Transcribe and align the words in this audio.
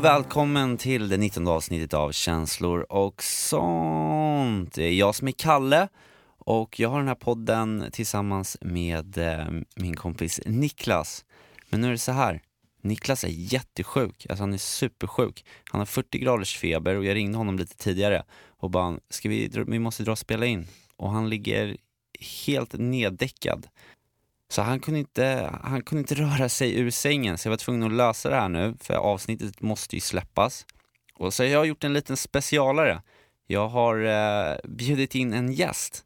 Och 0.00 0.04
välkommen 0.04 0.76
till 0.76 1.08
det 1.08 1.16
19 1.16 1.48
avsnittet 1.48 1.94
av 1.94 2.12
Känslor 2.12 2.92
och 2.92 3.22
sånt. 3.22 4.74
Det 4.74 4.84
är 4.84 4.92
jag 4.92 5.14
som 5.14 5.28
är 5.28 5.32
Kalle 5.32 5.88
och 6.38 6.80
jag 6.80 6.88
har 6.88 6.98
den 6.98 7.08
här 7.08 7.14
podden 7.14 7.84
tillsammans 7.92 8.56
med 8.60 9.18
eh, 9.18 9.46
min 9.76 9.96
kompis 9.96 10.40
Niklas. 10.46 11.24
Men 11.68 11.80
nu 11.80 11.86
är 11.86 11.90
det 11.92 11.98
så 11.98 12.12
här. 12.12 12.42
Niklas 12.82 13.24
är 13.24 13.28
jättesjuk, 13.28 14.26
alltså 14.30 14.42
han 14.42 14.52
är 14.52 14.58
supersjuk. 14.58 15.44
Han 15.70 15.78
har 15.78 15.86
40 15.86 16.18
graders 16.18 16.58
feber 16.58 16.96
och 16.96 17.04
jag 17.04 17.14
ringde 17.14 17.38
honom 17.38 17.58
lite 17.58 17.76
tidigare 17.76 18.24
och 18.46 18.70
bara, 18.70 18.98
ska 19.10 19.28
vi, 19.28 19.50
vi 19.66 19.78
måste 19.78 20.02
dra 20.02 20.12
och 20.12 20.18
spela 20.18 20.46
in. 20.46 20.66
Och 20.96 21.10
han 21.10 21.28
ligger 21.28 21.76
helt 22.46 22.72
neddäckad. 22.72 23.66
Så 24.50 24.62
han 24.62 24.80
kunde, 24.80 25.00
inte, 25.00 25.50
han 25.62 25.82
kunde 25.82 26.00
inte 26.00 26.14
röra 26.22 26.48
sig 26.48 26.78
ur 26.78 26.90
sängen 26.90 27.38
så 27.38 27.48
jag 27.48 27.50
var 27.50 27.56
tvungen 27.56 27.82
att 27.82 27.92
lösa 27.92 28.30
det 28.30 28.36
här 28.36 28.48
nu 28.48 28.74
för 28.80 28.94
avsnittet 28.94 29.60
måste 29.60 29.96
ju 29.96 30.00
släppas. 30.00 30.66
Och 31.14 31.34
så 31.34 31.42
har 31.42 31.48
jag 31.48 31.66
gjort 31.66 31.84
en 31.84 31.92
liten 31.92 32.16
specialare. 32.16 33.02
Jag 33.46 33.68
har 33.68 34.04
eh, 34.04 34.56
bjudit 34.64 35.14
in 35.14 35.32
en 35.32 35.52
gäst. 35.52 36.04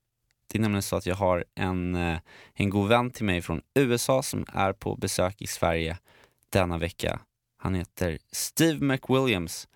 Det 0.52 0.59
är 0.59 0.62
nämligen 0.62 0.83
så 0.83 0.97
att 0.97 1.07
jag 1.07 1.15
har 1.15 1.45
en, 1.55 1.95
eh, 1.95 2.19
en 2.55 2.71
god 2.71 2.88
vän 2.88 3.11
till 3.11 3.25
mig 3.25 3.43
från 3.43 3.61
USA 3.75 4.23
som 4.23 4.47
är 4.52 4.73
på 4.73 4.97
besök 4.97 5.43
i 5.43 5.47
Sverige 5.47 5.99
denna 6.51 6.79
vecka. 6.79 7.21
Han 7.57 7.74
heter 7.74 8.19
Steve 8.33 8.85
McWilliams 8.85 9.69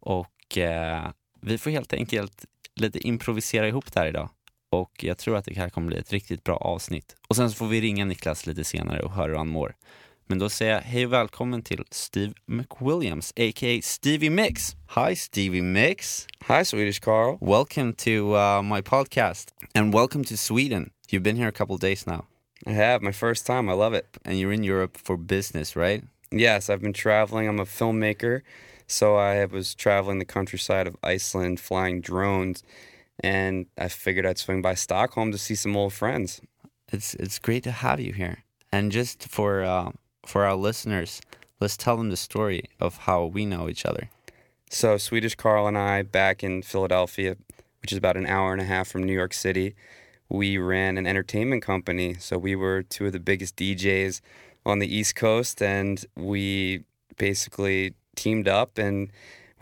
och 0.00 0.58
eh, 0.58 1.10
vi 1.40 1.58
får 1.58 1.70
helt 1.70 1.92
enkelt 1.92 2.44
lite 2.74 2.98
improvisera 2.98 3.68
ihop 3.68 3.92
det 3.92 4.00
här 4.00 4.06
idag 4.06 4.28
och 4.72 5.04
jag 5.04 5.18
tror 5.18 5.36
att 5.36 5.44
det 5.44 5.54
här 5.54 5.68
kommer 5.68 5.86
bli 5.86 5.98
ett 5.98 6.12
riktigt 6.12 6.44
bra 6.44 6.56
avsnitt. 6.56 7.16
Och 7.28 7.36
sen 7.36 7.50
så 7.50 7.56
får 7.56 7.66
vi 7.66 7.80
ringa 7.80 8.04
Niklas 8.04 8.46
lite 8.46 8.64
senare 8.64 9.02
och 9.02 9.12
höra 9.12 9.26
hur 9.26 9.36
han 9.36 9.48
mår. 9.48 9.74
Men 10.26 10.38
då 10.38 10.48
säger 10.48 10.72
jag 10.72 10.80
hej 10.80 11.06
och 11.06 11.12
välkommen 11.12 11.62
till 11.62 11.84
Steve 11.90 12.32
McWilliams, 12.46 13.32
a.k.a. 13.36 13.80
Stevie 13.82 14.30
Mix. 14.30 14.76
Hi 14.96 15.16
Stevie 15.16 15.62
Mix. 15.62 16.26
Hi 16.48 16.64
Swedish 16.64 17.00
Carl. 17.00 17.38
Welcome 17.40 17.92
to 17.92 18.10
uh, 18.10 18.62
my 18.62 18.82
podcast 18.82 19.48
and 19.74 19.94
welcome 19.94 20.24
to 20.24 20.36
Sweden. 20.36 20.90
You've 21.10 21.22
been 21.22 21.36
here 21.36 21.48
a 21.48 21.52
couple 21.52 21.76
days 21.76 22.06
now. 22.06 22.24
I 22.66 22.72
have, 22.72 23.02
my 23.02 23.12
first 23.12 23.46
time, 23.46 23.68
I 23.68 23.74
love 23.74 23.98
it. 23.98 24.06
And 24.24 24.38
you're 24.38 24.54
in 24.54 24.64
Europe 24.64 24.96
for 25.04 25.16
business, 25.16 25.76
right? 25.76 26.02
Yes, 26.30 26.70
I've 26.70 26.80
been 26.80 26.94
traveling. 26.94 27.48
I'm 27.48 27.60
a 27.60 27.66
filmmaker, 27.66 28.40
so 28.86 29.16
I 29.16 29.44
was 29.44 29.74
traveling 29.74 30.18
the 30.18 30.32
countryside 30.34 30.86
of 30.86 30.96
Iceland, 31.02 31.60
flying 31.60 32.00
drones 32.00 32.62
and 33.22 33.66
I 33.78 33.88
figured 33.88 34.26
I'd 34.26 34.38
swing 34.38 34.62
by 34.62 34.74
Stockholm 34.74 35.32
to 35.32 35.38
see 35.38 35.54
some 35.54 35.76
old 35.76 35.92
friends. 35.92 36.40
It's 36.92 37.14
it's 37.14 37.38
great 37.38 37.62
to 37.64 37.70
have 37.70 38.00
you 38.00 38.12
here. 38.12 38.44
And 38.70 38.92
just 38.92 39.28
for 39.28 39.62
uh, 39.62 39.92
for 40.26 40.44
our 40.44 40.56
listeners, 40.56 41.20
let's 41.60 41.76
tell 41.76 41.96
them 41.96 42.10
the 42.10 42.16
story 42.16 42.64
of 42.80 42.98
how 42.98 43.24
we 43.24 43.46
know 43.46 43.68
each 43.68 43.86
other. 43.86 44.10
So 44.70 44.96
Swedish 44.96 45.34
Carl 45.34 45.66
and 45.66 45.76
I, 45.76 46.02
back 46.02 46.42
in 46.42 46.62
Philadelphia, 46.62 47.36
which 47.82 47.92
is 47.92 47.98
about 47.98 48.16
an 48.16 48.26
hour 48.26 48.52
and 48.52 48.60
a 48.62 48.64
half 48.64 48.88
from 48.88 49.04
New 49.04 49.12
York 49.12 49.34
City, 49.34 49.74
we 50.28 50.56
ran 50.56 50.96
an 50.96 51.06
entertainment 51.06 51.62
company. 51.62 52.14
So 52.14 52.38
we 52.38 52.56
were 52.56 52.82
two 52.82 53.06
of 53.06 53.12
the 53.12 53.20
biggest 53.20 53.56
DJs 53.56 54.22
on 54.64 54.78
the 54.78 54.94
East 54.94 55.14
Coast, 55.14 55.60
and 55.60 56.04
we 56.16 56.84
basically 57.18 57.94
teamed 58.16 58.48
up 58.48 58.78
and 58.78 59.10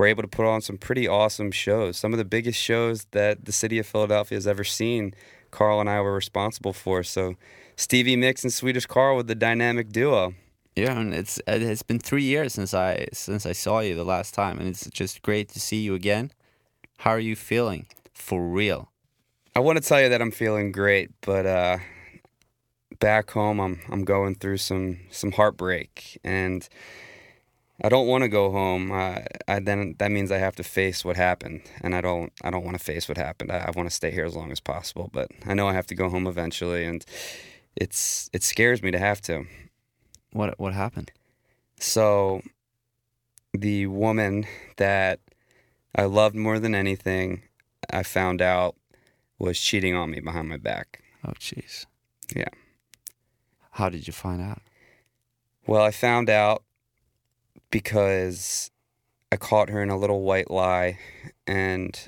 were 0.01 0.07
able 0.07 0.23
to 0.23 0.29
put 0.29 0.47
on 0.47 0.63
some 0.63 0.79
pretty 0.79 1.07
awesome 1.07 1.51
shows. 1.51 1.99
Some 1.99 2.15
of 2.15 2.19
the 2.19 2.25
biggest 2.25 2.59
shows 2.59 3.05
that 3.11 3.45
the 3.45 3.53
city 3.53 3.79
of 3.79 3.87
Philadelphia 3.87 4.35
has 4.35 4.47
ever 4.47 4.65
seen, 4.65 5.13
Carl 5.51 5.79
and 5.79 5.91
I 5.91 6.01
were 6.01 6.15
responsible 6.15 6.73
for. 6.73 7.03
So 7.03 7.35
Stevie 7.77 8.17
Mix 8.17 8.43
and 8.43 8.51
Swedish 8.51 8.87
Carl 8.87 9.19
with 9.19 9.27
the 9.27 9.35
dynamic 9.35 9.91
duo. 9.91 10.33
Yeah, 10.75 10.99
and 10.99 11.13
it's 11.13 11.39
it's 11.47 11.83
been 11.83 11.99
three 11.99 12.23
years 12.23 12.55
since 12.55 12.73
I 12.73 13.09
since 13.13 13.45
I 13.45 13.53
saw 13.53 13.81
you 13.81 13.95
the 13.95 14.05
last 14.05 14.33
time, 14.33 14.59
and 14.59 14.67
it's 14.67 14.89
just 14.89 15.21
great 15.21 15.51
to 15.51 15.61
see 15.61 15.83
you 15.83 15.95
again. 15.95 16.33
How 17.01 17.11
are 17.11 17.21
you 17.21 17.37
feeling 17.37 17.87
for 18.15 18.49
real? 18.49 18.89
I 19.55 19.61
want 19.61 19.77
to 19.83 19.87
tell 19.87 20.01
you 20.01 20.09
that 20.09 20.23
I'm 20.23 20.31
feeling 20.31 20.73
great, 20.73 21.11
but 21.21 21.45
uh, 21.45 21.79
back 23.01 23.33
home 23.33 23.61
I'm 23.61 23.81
I'm 23.91 24.05
going 24.05 24.37
through 24.37 24.59
some 24.59 25.01
some 25.11 25.33
heartbreak 25.33 26.19
and 26.25 26.67
I 27.83 27.89
don't 27.89 28.07
want 28.07 28.23
to 28.23 28.29
go 28.29 28.51
home. 28.51 28.93
Uh, 28.93 29.21
I 29.49 29.61
then 29.61 29.95
that 29.99 30.11
means 30.11 30.31
I 30.31 30.39
have 30.39 30.57
to 30.57 30.63
face 30.63 31.05
what 31.05 31.17
happened, 31.17 31.63
and 31.81 31.95
I 31.95 32.01
don't. 32.01 32.33
I 32.43 32.51
don't 32.51 32.65
want 32.65 32.77
to 32.77 32.85
face 32.85 33.09
what 33.09 33.17
happened. 33.17 33.51
I, 33.51 33.59
I 33.69 33.71
want 33.75 33.89
to 33.89 33.95
stay 33.95 34.11
here 34.11 34.25
as 34.25 34.37
long 34.37 34.53
as 34.53 34.61
possible, 34.61 35.09
but 35.13 35.31
I 35.47 35.55
know 35.55 35.69
I 35.69 35.73
have 35.73 35.87
to 35.87 35.95
go 35.95 36.11
home 36.11 36.27
eventually, 36.27 36.85
and 36.85 37.05
it's 37.77 38.29
it 38.33 38.43
scares 38.43 38.83
me 38.83 38.91
to 38.91 38.99
have 38.99 39.21
to. 39.23 39.47
What 40.33 40.59
what 40.59 40.75
happened? 40.75 41.13
So, 41.79 42.43
the 43.55 43.87
woman 43.87 44.47
that 44.77 45.21
I 45.95 46.05
loved 46.05 46.37
more 46.37 46.59
than 46.59 46.75
anything, 46.75 47.43
I 47.91 48.03
found 48.03 48.43
out 48.43 48.77
was 49.39 49.59
cheating 49.59 49.95
on 49.95 50.11
me 50.11 50.21
behind 50.21 50.51
my 50.51 50.59
back. 50.59 51.03
Oh, 51.27 51.33
jeez. 51.41 51.87
Yeah. 52.35 52.49
How 53.73 53.89
did 53.89 54.07
you 54.07 54.13
find 54.13 54.43
out? 54.43 54.61
Well, 55.67 55.83
I 55.83 55.91
found 55.91 56.29
out 56.29 56.63
because 57.71 58.71
I 59.33 59.37
caught 59.37 59.71
her 59.71 59.83
in 59.83 59.91
a 59.91 59.97
little 59.97 60.23
white 60.23 60.51
lie, 60.51 60.99
and 61.47 61.99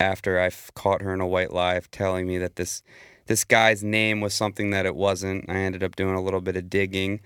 after 0.00 0.40
I've 0.40 0.70
caught 0.74 1.02
her 1.02 1.12
in 1.12 1.20
a 1.20 1.26
white 1.26 1.52
lie, 1.52 1.80
telling 1.90 2.26
me 2.26 2.38
that 2.38 2.56
this 2.56 2.82
this 3.26 3.44
guy's 3.44 3.84
name 3.84 4.20
was 4.20 4.34
something 4.34 4.70
that 4.70 4.86
it 4.86 4.96
wasn't, 4.96 5.48
I 5.48 5.54
ended 5.54 5.84
up 5.84 5.94
doing 5.94 6.16
a 6.16 6.22
little 6.22 6.40
bit 6.40 6.56
of 6.56 6.68
digging, 6.68 7.20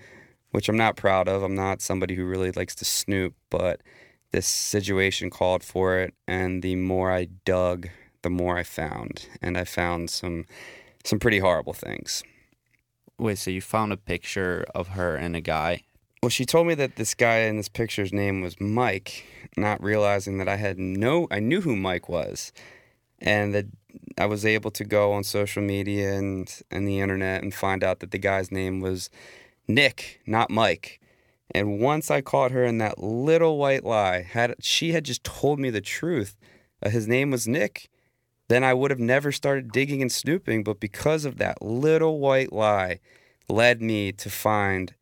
which 0.51 0.69
I'm 0.69 0.77
not 0.77 0.95
proud 0.95 1.27
of. 1.27 1.41
I'm 1.41 1.55
not 1.55 1.81
somebody 1.81 2.13
who 2.15 2.23
really 2.23 2.51
likes 2.51 2.75
to 2.75 2.85
snoop, 2.85 3.33
but 3.49 3.81
this 4.31 4.47
situation 4.47 5.29
called 5.29 5.63
for 5.63 5.97
it, 5.97 6.13
and 6.27 6.61
the 6.61 6.75
more 6.75 7.11
I 7.11 7.25
dug, 7.45 7.89
the 8.21 8.29
more 8.29 8.57
I 8.57 8.63
found, 8.63 9.27
and 9.41 9.57
I 9.57 9.63
found 9.63 10.09
some 10.09 10.45
some 11.03 11.19
pretty 11.19 11.39
horrible 11.39 11.73
things. 11.73 12.23
Wait, 13.17 13.37
so 13.37 13.49
you 13.49 13.61
found 13.61 13.91
a 13.93 13.97
picture 13.97 14.65
of 14.75 14.89
her 14.89 15.15
and 15.15 15.35
a 15.35 15.41
guy 15.41 15.81
well, 16.21 16.29
she 16.29 16.45
told 16.45 16.67
me 16.67 16.73
that 16.75 16.95
this 16.95 17.13
guy 17.13 17.39
in 17.39 17.57
this 17.57 17.69
picture's 17.69 18.11
name 18.11 18.41
was 18.41 18.59
Mike, 18.59 19.25
not 19.55 19.81
realizing 19.83 20.37
that 20.39 20.47
I 20.47 20.55
had 20.55 20.79
no, 20.79 21.27
I 21.29 21.39
knew 21.39 21.61
who 21.61 21.75
Mike 21.75 22.09
was, 22.09 22.51
and 23.19 23.53
that 23.53 23.65
I 24.17 24.25
was 24.25 24.45
able 24.45 24.71
to 24.71 24.83
go 24.83 25.13
on 25.13 25.23
social 25.23 25.61
media 25.61 26.15
and 26.15 26.51
and 26.71 26.87
the 26.87 26.99
internet 26.99 27.43
and 27.43 27.53
find 27.53 27.83
out 27.83 27.99
that 27.99 28.11
the 28.11 28.17
guy's 28.17 28.51
name 28.51 28.79
was 28.79 29.09
Nick, 29.67 30.21
not 30.25 30.49
Mike. 30.49 30.99
And 31.51 31.79
once 31.79 32.11
I 32.11 32.21
caught 32.21 32.51
her 32.51 32.63
in 32.63 32.77
that 32.79 32.99
little 32.99 33.57
white 33.57 33.83
lie, 33.83 34.21
had 34.23 34.55
she 34.59 34.91
had 34.91 35.05
just 35.05 35.23
told 35.23 35.59
me 35.59 35.69
the 35.69 35.81
truth, 35.81 36.35
uh, 36.83 36.89
his 36.89 37.07
name 37.07 37.31
was 37.31 37.47
Nick, 37.47 37.89
then 38.47 38.63
I 38.63 38.73
would 38.73 38.91
have 38.91 38.99
never 38.99 39.31
started 39.31 39.71
digging 39.71 40.01
and 40.01 40.11
snooping. 40.11 40.63
But 40.63 40.79
because 40.79 41.25
of 41.25 41.37
that 41.37 41.61
little 41.61 42.19
white 42.19 42.51
lie, 42.51 42.99
led 43.49 43.81
me 43.81 44.11
to 44.13 44.29
find 44.29 44.93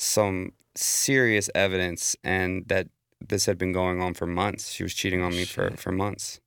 some 0.00 0.52
serious 0.74 1.50
evidence 1.54 2.16
and 2.24 2.66
that 2.68 2.88
this 3.20 3.46
had 3.46 3.58
been 3.58 3.72
going 3.72 4.00
on 4.00 4.14
for 4.14 4.26
months. 4.26 4.70
She 4.70 4.82
was 4.82 4.94
cheating 4.94 5.22
on 5.22 5.32
me 5.32 5.44
for, 5.44 5.70
for 5.76 5.92
months. 5.92 6.40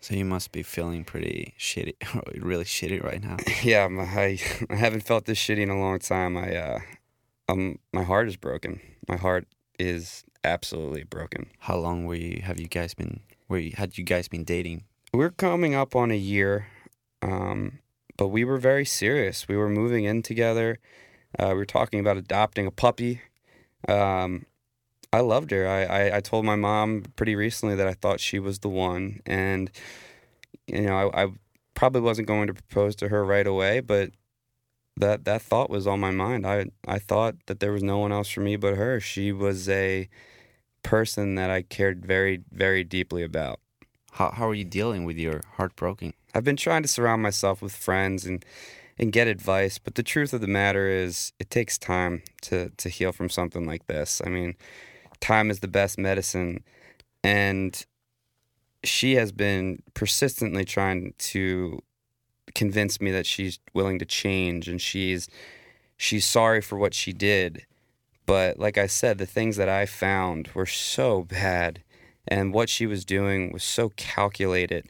So 0.00 0.14
you 0.14 0.24
must 0.24 0.52
be 0.52 0.62
feeling 0.62 1.04
pretty 1.04 1.54
shitty, 1.58 1.94
really 2.40 2.64
shitty 2.64 3.02
right 3.02 3.22
now. 3.22 3.36
yeah, 3.62 3.88
I 3.90 4.38
I 4.70 4.76
haven't 4.76 5.02
felt 5.02 5.26
this 5.26 5.38
shitty 5.38 5.62
in 5.62 5.70
a 5.70 5.78
long 5.78 5.98
time. 5.98 6.36
I 6.36 6.56
uh, 6.56 6.78
um, 7.48 7.78
my 7.92 8.02
heart 8.02 8.28
is 8.28 8.36
broken. 8.36 8.80
My 9.08 9.16
heart 9.16 9.46
is 9.78 10.24
absolutely 10.44 11.04
broken. 11.04 11.50
How 11.58 11.76
long 11.76 12.04
were 12.04 12.14
you? 12.14 12.42
Have 12.42 12.60
you 12.60 12.68
guys 12.68 12.94
been? 12.94 13.20
Were 13.48 13.58
you, 13.58 13.72
had 13.76 13.98
you 13.98 14.04
guys 14.04 14.28
been 14.28 14.44
dating? 14.44 14.84
We're 15.12 15.30
coming 15.30 15.74
up 15.74 15.96
on 15.96 16.10
a 16.10 16.16
year, 16.16 16.68
um, 17.22 17.80
but 18.16 18.28
we 18.28 18.44
were 18.44 18.58
very 18.58 18.84
serious. 18.84 19.48
We 19.48 19.56
were 19.56 19.68
moving 19.68 20.04
in 20.04 20.22
together. 20.22 20.78
Uh, 21.38 21.48
we 21.48 21.54
were 21.54 21.64
talking 21.64 22.00
about 22.00 22.16
adopting 22.16 22.66
a 22.66 22.70
puppy. 22.70 23.20
Um, 23.88 24.46
I 25.12 25.20
loved 25.20 25.50
her. 25.50 25.66
I, 25.68 25.84
I, 25.84 26.16
I, 26.16 26.20
told 26.20 26.44
my 26.44 26.56
mom 26.56 27.04
pretty 27.14 27.36
recently 27.36 27.74
that 27.76 27.86
I 27.86 27.92
thought 27.92 28.20
she 28.20 28.38
was 28.38 28.58
the 28.58 28.68
one. 28.68 29.20
And, 29.24 29.70
you 30.66 30.82
know, 30.82 31.10
I, 31.10 31.24
I 31.24 31.28
probably 31.74 32.00
wasn't 32.00 32.28
going 32.28 32.48
to 32.48 32.54
propose 32.54 32.96
to 32.96 33.08
her 33.08 33.24
right 33.24 33.46
away, 33.46 33.80
but 33.80 34.10
that, 34.96 35.24
that 35.24 35.42
thought 35.42 35.70
was 35.70 35.86
on 35.86 36.00
my 36.00 36.10
mind. 36.10 36.46
I, 36.46 36.66
I 36.86 36.98
thought 36.98 37.36
that 37.46 37.60
there 37.60 37.72
was 37.72 37.82
no 37.82 37.98
one 37.98 38.12
else 38.12 38.28
for 38.28 38.40
me 38.40 38.56
but 38.56 38.76
her. 38.76 38.98
She 38.98 39.30
was 39.30 39.68
a 39.68 40.08
person 40.82 41.34
that 41.36 41.50
I 41.50 41.62
cared 41.62 42.04
very, 42.04 42.42
very 42.50 42.82
deeply 42.82 43.22
about. 43.22 43.60
How, 44.12 44.30
how 44.30 44.48
are 44.48 44.54
you 44.54 44.64
dealing 44.64 45.04
with 45.04 45.18
your 45.18 45.42
heartbroken? 45.56 46.14
I've 46.34 46.44
been 46.44 46.56
trying 46.56 46.82
to 46.82 46.88
surround 46.88 47.22
myself 47.22 47.62
with 47.62 47.74
friends 47.74 48.26
and 48.26 48.44
and 48.98 49.12
get 49.12 49.28
advice. 49.28 49.78
But 49.78 49.94
the 49.94 50.02
truth 50.02 50.32
of 50.32 50.40
the 50.40 50.46
matter 50.46 50.88
is, 50.88 51.32
it 51.38 51.50
takes 51.50 51.78
time 51.78 52.22
to 52.42 52.70
to 52.70 52.88
heal 52.88 53.12
from 53.12 53.28
something 53.28 53.66
like 53.66 53.86
this. 53.86 54.22
I 54.24 54.28
mean, 54.28 54.54
time 55.20 55.50
is 55.50 55.60
the 55.60 55.68
best 55.68 55.98
medicine, 55.98 56.62
and 57.22 57.84
she 58.84 59.16
has 59.16 59.32
been 59.32 59.82
persistently 59.94 60.64
trying 60.64 61.14
to 61.18 61.82
convince 62.54 63.00
me 63.00 63.10
that 63.10 63.26
she's 63.26 63.58
willing 63.74 63.98
to 63.98 64.04
change 64.04 64.68
and 64.68 64.80
she's 64.80 65.28
she's 65.96 66.24
sorry 66.24 66.60
for 66.60 66.78
what 66.78 66.94
she 66.94 67.12
did. 67.12 67.66
But 68.24 68.58
like 68.58 68.78
I 68.78 68.86
said, 68.86 69.18
the 69.18 69.26
things 69.26 69.56
that 69.56 69.68
I 69.68 69.86
found 69.86 70.48
were 70.54 70.66
so 70.66 71.22
bad, 71.22 71.82
and 72.26 72.52
what 72.52 72.68
she 72.68 72.86
was 72.86 73.04
doing 73.04 73.52
was 73.52 73.62
so 73.62 73.90
calculated 73.90 74.88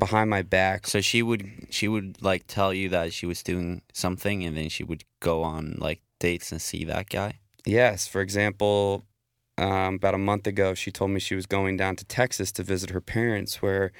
behind 0.00 0.28
my 0.28 0.42
back. 0.42 0.88
So 0.88 1.00
she 1.00 1.22
would 1.22 1.68
she 1.70 1.86
would 1.86 2.20
like 2.20 2.48
tell 2.48 2.74
you 2.74 2.88
that 2.88 3.12
she 3.12 3.26
was 3.26 3.44
doing 3.44 3.82
something, 3.92 4.42
and 4.42 4.56
then 4.56 4.68
she 4.68 4.82
would 4.82 5.04
go 5.20 5.44
on 5.44 5.76
like 5.78 6.00
dates 6.18 6.50
and 6.50 6.60
see 6.60 6.84
that 6.86 7.08
guy. 7.08 7.38
Yes, 7.64 8.08
for 8.08 8.20
example, 8.20 9.04
um, 9.58 9.94
about 9.94 10.14
a 10.14 10.18
month 10.18 10.46
ago, 10.48 10.74
she 10.74 10.90
told 10.90 11.12
me 11.12 11.20
she 11.20 11.36
was 11.36 11.46
going 11.46 11.76
down 11.76 11.94
to 11.96 12.04
Texas 12.04 12.50
to 12.52 12.64
visit 12.64 12.90
her 12.90 13.00
parents, 13.00 13.62
where 13.62 13.92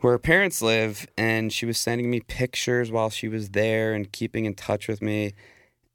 where 0.00 0.14
her 0.14 0.18
parents 0.18 0.62
live, 0.62 1.06
and 1.16 1.52
she 1.52 1.66
was 1.66 1.78
sending 1.78 2.10
me 2.10 2.20
pictures 2.20 2.90
while 2.90 3.10
she 3.10 3.28
was 3.28 3.50
there 3.50 3.92
and 3.92 4.10
keeping 4.10 4.46
in 4.46 4.54
touch 4.54 4.88
with 4.88 5.00
me. 5.00 5.34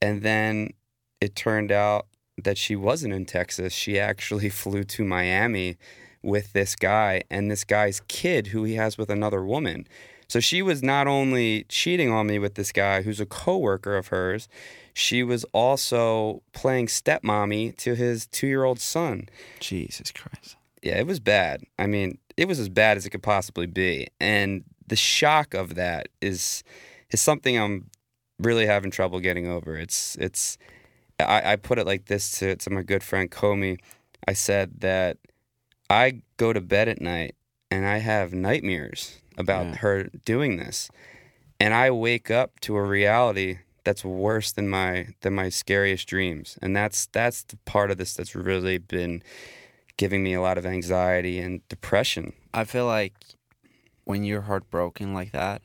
And 0.01 0.21
then 0.21 0.74
it 1.19 1.36
turned 1.36 1.71
out 1.71 2.06
that 2.38 2.57
she 2.57 2.75
wasn't 2.75 3.13
in 3.13 3.25
Texas. 3.25 3.74
She 3.74 4.00
actually 4.00 4.50
flew 4.62 4.83
to 4.83 5.04
Miami 5.04 5.78
with 6.25 6.54
this 6.54 6.75
guy 6.75 7.24
and 7.30 7.50
this 7.50 7.63
guy's 7.63 8.01
kid 8.07 8.48
who 8.48 8.63
he 8.63 8.74
has 8.75 8.98
with 8.98 9.10
another 9.10 9.45
woman. 9.45 9.88
So 10.27 10.39
she 10.39 10.63
was 10.63 10.81
not 10.81 11.07
only 11.07 11.66
cheating 11.69 12.12
on 12.12 12.27
me 12.27 12.39
with 12.39 12.56
this 12.56 12.72
guy 12.72 13.04
who's 13.04 13.19
a 13.19 13.27
coworker 13.27 13.95
of 13.95 14.07
hers, 14.07 14.50
she 14.94 15.22
was 15.22 15.45
also 15.54 16.42
playing 16.51 16.88
stepmommy 16.88 17.77
to 17.77 17.94
his 17.94 18.25
two 18.25 18.48
year 18.48 18.63
old 18.63 18.80
son. 18.80 19.30
Jesus 19.60 20.12
Christ. 20.12 20.57
Yeah, 20.81 20.98
it 20.98 21.06
was 21.06 21.19
bad. 21.19 21.63
I 21.77 21.86
mean, 21.86 22.18
it 22.38 22.48
was 22.48 22.60
as 22.60 22.69
bad 22.69 22.98
as 22.98 23.06
it 23.06 23.12
could 23.12 23.24
possibly 23.24 23.68
be. 23.68 24.07
And 24.19 24.63
the 24.88 24.95
shock 24.95 25.54
of 25.54 25.75
that 25.75 26.10
is 26.21 26.63
is 27.12 27.21
something 27.21 27.57
I'm 27.57 27.89
really 28.39 28.66
having 28.66 28.89
trouble 28.92 29.19
getting 29.19 29.48
over. 29.48 29.78
It's 29.78 30.16
it's 30.19 30.57
I, 31.19 31.54
I 31.54 31.56
put 31.56 31.78
it 31.78 31.86
like 31.86 32.06
this 32.06 32.39
to, 32.39 32.56
to 32.56 32.69
my 32.71 32.81
good 32.81 33.04
friend 33.04 33.30
Comey. 33.30 33.78
I 34.28 34.33
said 34.33 34.81
that 34.81 35.18
I 35.90 36.22
go 36.38 36.54
to 36.54 36.62
bed 36.62 36.88
at 36.88 37.02
night 37.02 37.36
and 37.72 37.86
I 37.86 37.98
have 38.00 38.34
nightmares 38.34 39.20
about 39.38 39.66
Yeah. 39.68 39.76
her 39.78 40.04
doing 40.26 40.58
this. 40.58 40.90
And 41.60 41.74
I 41.74 41.92
wake 41.92 42.30
up 42.32 42.60
to 42.62 42.76
a 42.76 42.84
reality 42.84 43.60
that's 43.84 44.04
worse 44.04 44.52
than 44.52 44.68
my 44.68 45.10
than 45.22 45.34
my 45.34 45.50
scariest 45.50 46.08
dreams. 46.08 46.58
And 46.62 46.76
that's 46.76 47.06
that's 47.08 47.44
the 47.44 47.58
part 47.66 47.92
of 47.92 47.98
this 47.98 48.14
that's 48.16 48.36
really 48.36 48.78
been 48.78 49.22
giving 49.98 50.24
me 50.24 50.34
a 50.34 50.42
lot 50.42 50.58
of 50.58 50.66
anxiety 50.66 51.40
and 51.40 51.66
depression. 51.70 52.34
I 52.54 52.66
feel 52.66 52.86
like 52.88 53.14
when 54.04 54.24
you're 54.24 54.42
heartbroken 54.42 55.14
like 55.14 55.31
that, 55.31 55.62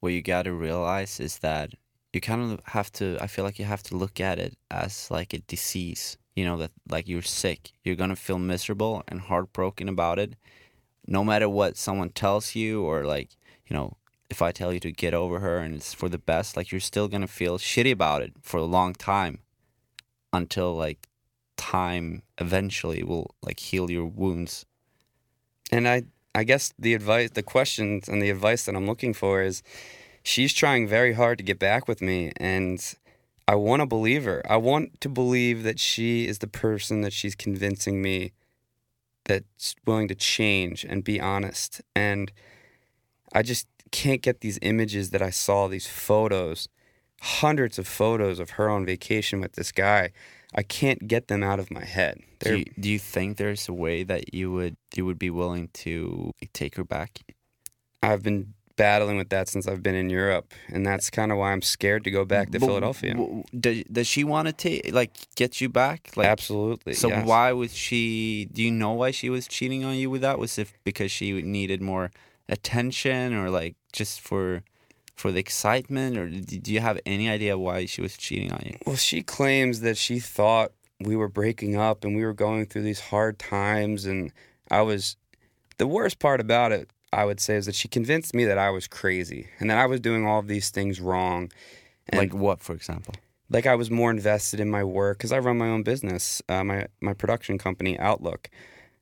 what 0.00 0.12
you 0.12 0.22
got 0.22 0.42
to 0.44 0.52
realize 0.52 1.20
is 1.20 1.38
that 1.38 1.70
you 2.12 2.20
kind 2.20 2.52
of 2.52 2.60
have 2.66 2.90
to. 2.92 3.18
I 3.20 3.26
feel 3.26 3.44
like 3.44 3.58
you 3.58 3.64
have 3.66 3.82
to 3.84 3.96
look 3.96 4.20
at 4.20 4.38
it 4.38 4.56
as 4.70 5.10
like 5.10 5.34
a 5.34 5.38
disease. 5.40 6.16
You 6.36 6.44
know 6.44 6.56
that 6.58 6.70
like 6.88 7.08
you're 7.08 7.22
sick. 7.22 7.72
You're 7.82 7.96
gonna 7.96 8.14
feel 8.14 8.38
miserable 8.38 9.02
and 9.08 9.22
heartbroken 9.22 9.88
about 9.88 10.18
it, 10.18 10.34
no 11.06 11.24
matter 11.24 11.48
what 11.48 11.76
someone 11.76 12.10
tells 12.10 12.54
you 12.54 12.84
or 12.84 13.04
like 13.04 13.30
you 13.66 13.74
know 13.74 13.96
if 14.28 14.42
I 14.42 14.52
tell 14.52 14.72
you 14.72 14.80
to 14.80 14.92
get 14.92 15.14
over 15.14 15.40
her 15.40 15.58
and 15.58 15.74
it's 15.74 15.94
for 15.94 16.08
the 16.08 16.18
best, 16.18 16.56
like 16.56 16.70
you're 16.70 16.80
still 16.80 17.08
gonna 17.08 17.26
feel 17.26 17.58
shitty 17.58 17.90
about 17.90 18.22
it 18.22 18.34
for 18.42 18.58
a 18.58 18.64
long 18.64 18.92
time, 18.92 19.38
until 20.32 20.76
like 20.76 21.08
time 21.56 22.22
eventually 22.38 23.02
will 23.02 23.34
like 23.42 23.60
heal 23.60 23.90
your 23.90 24.06
wounds. 24.06 24.66
And 25.72 25.88
I 25.88 26.02
I 26.34 26.44
guess 26.44 26.74
the 26.78 26.92
advice 26.92 27.30
the 27.30 27.42
questions 27.42 28.08
and 28.08 28.20
the 28.20 28.30
advice 28.30 28.66
that 28.66 28.76
I'm 28.76 28.86
looking 28.86 29.14
for 29.14 29.40
is 29.42 29.62
she's 30.22 30.52
trying 30.52 30.86
very 30.86 31.14
hard 31.14 31.38
to 31.38 31.44
get 31.44 31.58
back 31.58 31.88
with 31.88 32.02
me 32.02 32.32
and 32.36 32.78
I 33.48 33.54
want 33.54 33.80
to 33.80 33.86
believe 33.86 34.24
her. 34.24 34.42
I 34.48 34.56
want 34.56 35.00
to 35.00 35.08
believe 35.08 35.62
that 35.62 35.78
she 35.78 36.26
is 36.26 36.38
the 36.38 36.48
person 36.48 37.02
that 37.02 37.12
she's 37.12 37.34
convincing 37.34 38.02
me 38.02 38.32
that's 39.24 39.74
willing 39.86 40.08
to 40.08 40.14
change 40.14 40.84
and 40.84 41.04
be 41.04 41.20
honest. 41.20 41.80
And 41.94 42.32
I 43.32 43.42
just 43.42 43.68
can't 43.92 44.22
get 44.22 44.40
these 44.40 44.58
images 44.62 45.10
that 45.10 45.22
I 45.22 45.30
saw, 45.30 45.68
these 45.68 45.86
photos, 45.86 46.68
hundreds 47.20 47.78
of 47.78 47.86
photos 47.86 48.38
of 48.38 48.50
her 48.50 48.68
on 48.68 48.84
vacation 48.84 49.40
with 49.40 49.52
this 49.52 49.72
guy. 49.72 50.10
I 50.54 50.62
can't 50.62 51.06
get 51.06 51.28
them 51.28 51.42
out 51.42 51.60
of 51.60 51.70
my 51.70 51.84
head. 51.84 52.20
Do 52.40 52.58
you, 52.58 52.64
do 52.78 52.88
you 52.88 52.98
think 52.98 53.36
there's 53.36 53.68
a 53.68 53.72
way 53.72 54.02
that 54.04 54.34
you 54.34 54.52
would 54.52 54.76
you 54.94 55.04
would 55.06 55.18
be 55.18 55.30
willing 55.30 55.68
to 55.74 56.32
take 56.52 56.76
her 56.76 56.84
back? 56.84 57.20
I've 58.02 58.22
been 58.22 58.54
battling 58.76 59.16
with 59.16 59.30
that 59.30 59.48
since 59.48 59.66
I've 59.66 59.82
been 59.82 59.94
in 59.94 60.10
Europe, 60.10 60.52
and 60.68 60.84
that's 60.86 61.10
kind 61.10 61.32
of 61.32 61.38
why 61.38 61.52
I'm 61.52 61.62
scared 61.62 62.04
to 62.04 62.10
go 62.10 62.24
back 62.24 62.50
to 62.52 62.60
But 62.60 62.66
Philadelphia. 62.66 63.14
w- 63.14 63.42
Does, 63.58 63.82
does 63.90 64.06
she 64.06 64.22
want 64.24 64.48
to 64.48 64.52
take 64.52 64.92
like 64.92 65.12
get 65.34 65.60
you 65.60 65.68
back? 65.68 66.10
Like, 66.16 66.26
Absolutely. 66.28 66.94
So 66.94 67.08
yes. 67.08 67.26
why 67.26 67.52
was 67.52 67.74
she? 67.74 68.48
Do 68.52 68.62
you 68.62 68.70
know 68.70 68.92
why 68.92 69.10
she 69.10 69.30
was 69.30 69.48
cheating 69.48 69.84
on 69.84 69.94
you 69.96 70.10
with 70.10 70.20
that? 70.22 70.38
Was 70.38 70.58
it 70.58 70.68
because 70.84 71.10
she 71.10 71.32
needed 71.42 71.80
more 71.82 72.10
attention, 72.48 73.34
or 73.34 73.50
like 73.50 73.74
just 73.92 74.20
for 74.20 74.62
for 75.14 75.32
the 75.32 75.38
excitement, 75.40 76.16
or 76.18 76.28
do 76.28 76.72
you 76.72 76.80
have 76.80 77.00
any 77.06 77.28
idea 77.28 77.56
why 77.56 77.86
she 77.86 78.02
was 78.02 78.16
cheating 78.16 78.52
on 78.52 78.60
you? 78.66 78.76
Well, 78.86 78.96
she 78.96 79.22
claims 79.22 79.80
that 79.80 79.96
she 79.96 80.18
thought 80.18 80.72
we 81.00 81.16
were 81.16 81.28
breaking 81.28 81.76
up 81.76 82.04
and 82.04 82.14
we 82.14 82.22
were 82.24 82.34
going 82.34 82.66
through 82.66 82.82
these 82.82 83.00
hard 83.00 83.38
times, 83.38 84.04
and 84.04 84.32
I 84.70 84.82
was. 84.82 85.16
The 85.78 85.86
worst 85.86 86.18
part 86.20 86.40
about 86.40 86.72
it, 86.72 86.88
I 87.12 87.24
would 87.24 87.40
say, 87.40 87.56
is 87.56 87.66
that 87.66 87.74
she 87.74 87.88
convinced 87.88 88.34
me 88.34 88.44
that 88.44 88.58
I 88.58 88.70
was 88.70 88.86
crazy 88.86 89.48
and 89.58 89.70
that 89.70 89.78
I 89.78 89.86
was 89.86 90.00
doing 90.00 90.26
all 90.26 90.40
of 90.40 90.48
these 90.48 90.70
things 90.70 91.00
wrong. 91.00 91.50
And 92.08 92.18
like 92.18 92.34
what, 92.34 92.60
for 92.60 92.74
example? 92.74 93.14
like 93.50 93.66
I 93.66 93.74
was 93.74 93.90
more 93.90 94.10
invested 94.10 94.60
in 94.60 94.70
my 94.70 94.84
work 94.84 95.18
because 95.18 95.32
I 95.32 95.38
run 95.38 95.58
my 95.58 95.68
own 95.68 95.82
business, 95.82 96.42
uh, 96.48 96.64
my 96.64 96.86
my 97.00 97.12
production 97.12 97.58
company 97.58 97.98
Outlook. 97.98 98.50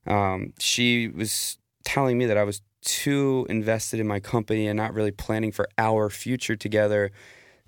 Um, 0.07 0.53
she 0.59 1.09
was 1.09 1.59
telling 1.85 2.19
me 2.19 2.27
that 2.27 2.37
I 2.37 2.45
was 2.45 2.61
too 2.83 3.47
invested 3.49 4.01
in 4.01 4.07
my 4.07 4.21
company 4.21 4.67
and 4.67 4.77
not 4.77 4.93
really 4.93 5.11
planning 5.11 5.53
for 5.53 5.69
our 5.79 6.11
future 6.11 6.57
together, 6.57 7.11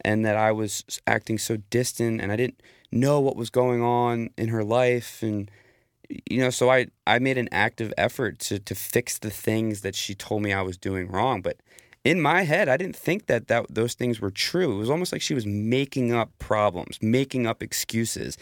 and 0.03 0.25
that 0.25 0.37
I 0.37 0.53
was 0.53 0.85
acting 1.07 1.39
so 1.39 1.57
distant 1.71 2.21
and 2.21 2.31
I 2.31 2.37
didn't 2.37 2.61
know 2.93 3.21
what 3.21 3.37
was 3.37 3.51
going 3.51 3.83
on 3.83 4.31
in 4.37 4.49
her 4.49 4.63
life 4.63 5.23
and 5.23 5.51
you 6.31 6.39
know 6.39 6.51
so 6.51 6.71
I 6.71 6.87
I 7.07 7.19
made 7.19 7.39
an 7.39 7.49
active 7.53 7.93
effort 7.97 8.39
to 8.41 8.59
to 8.59 8.75
fix 8.75 9.19
the 9.19 9.31
things 9.31 9.81
that 9.83 9.95
she 9.95 10.15
told 10.15 10.43
me 10.43 10.53
I 10.53 10.63
was 10.63 10.77
doing 10.77 11.09
wrong 11.09 11.43
but 11.43 11.59
in 12.07 12.21
my 12.21 12.43
head, 12.43 12.69
I 12.69 12.77
didn't 12.77 12.95
think 12.95 13.27
that, 13.27 13.49
that 13.49 13.67
those 13.69 13.95
things 13.95 14.21
were 14.21 14.31
true. 14.31 14.71
It 14.71 14.79
was 14.79 14.91
almost 14.91 15.11
like 15.11 15.21
she 15.21 15.35
was 15.35 15.45
making 15.45 16.13
up 16.13 16.31
problems, 16.39 16.99
making 17.03 17.49
up 17.49 17.65
excuses 17.65 18.39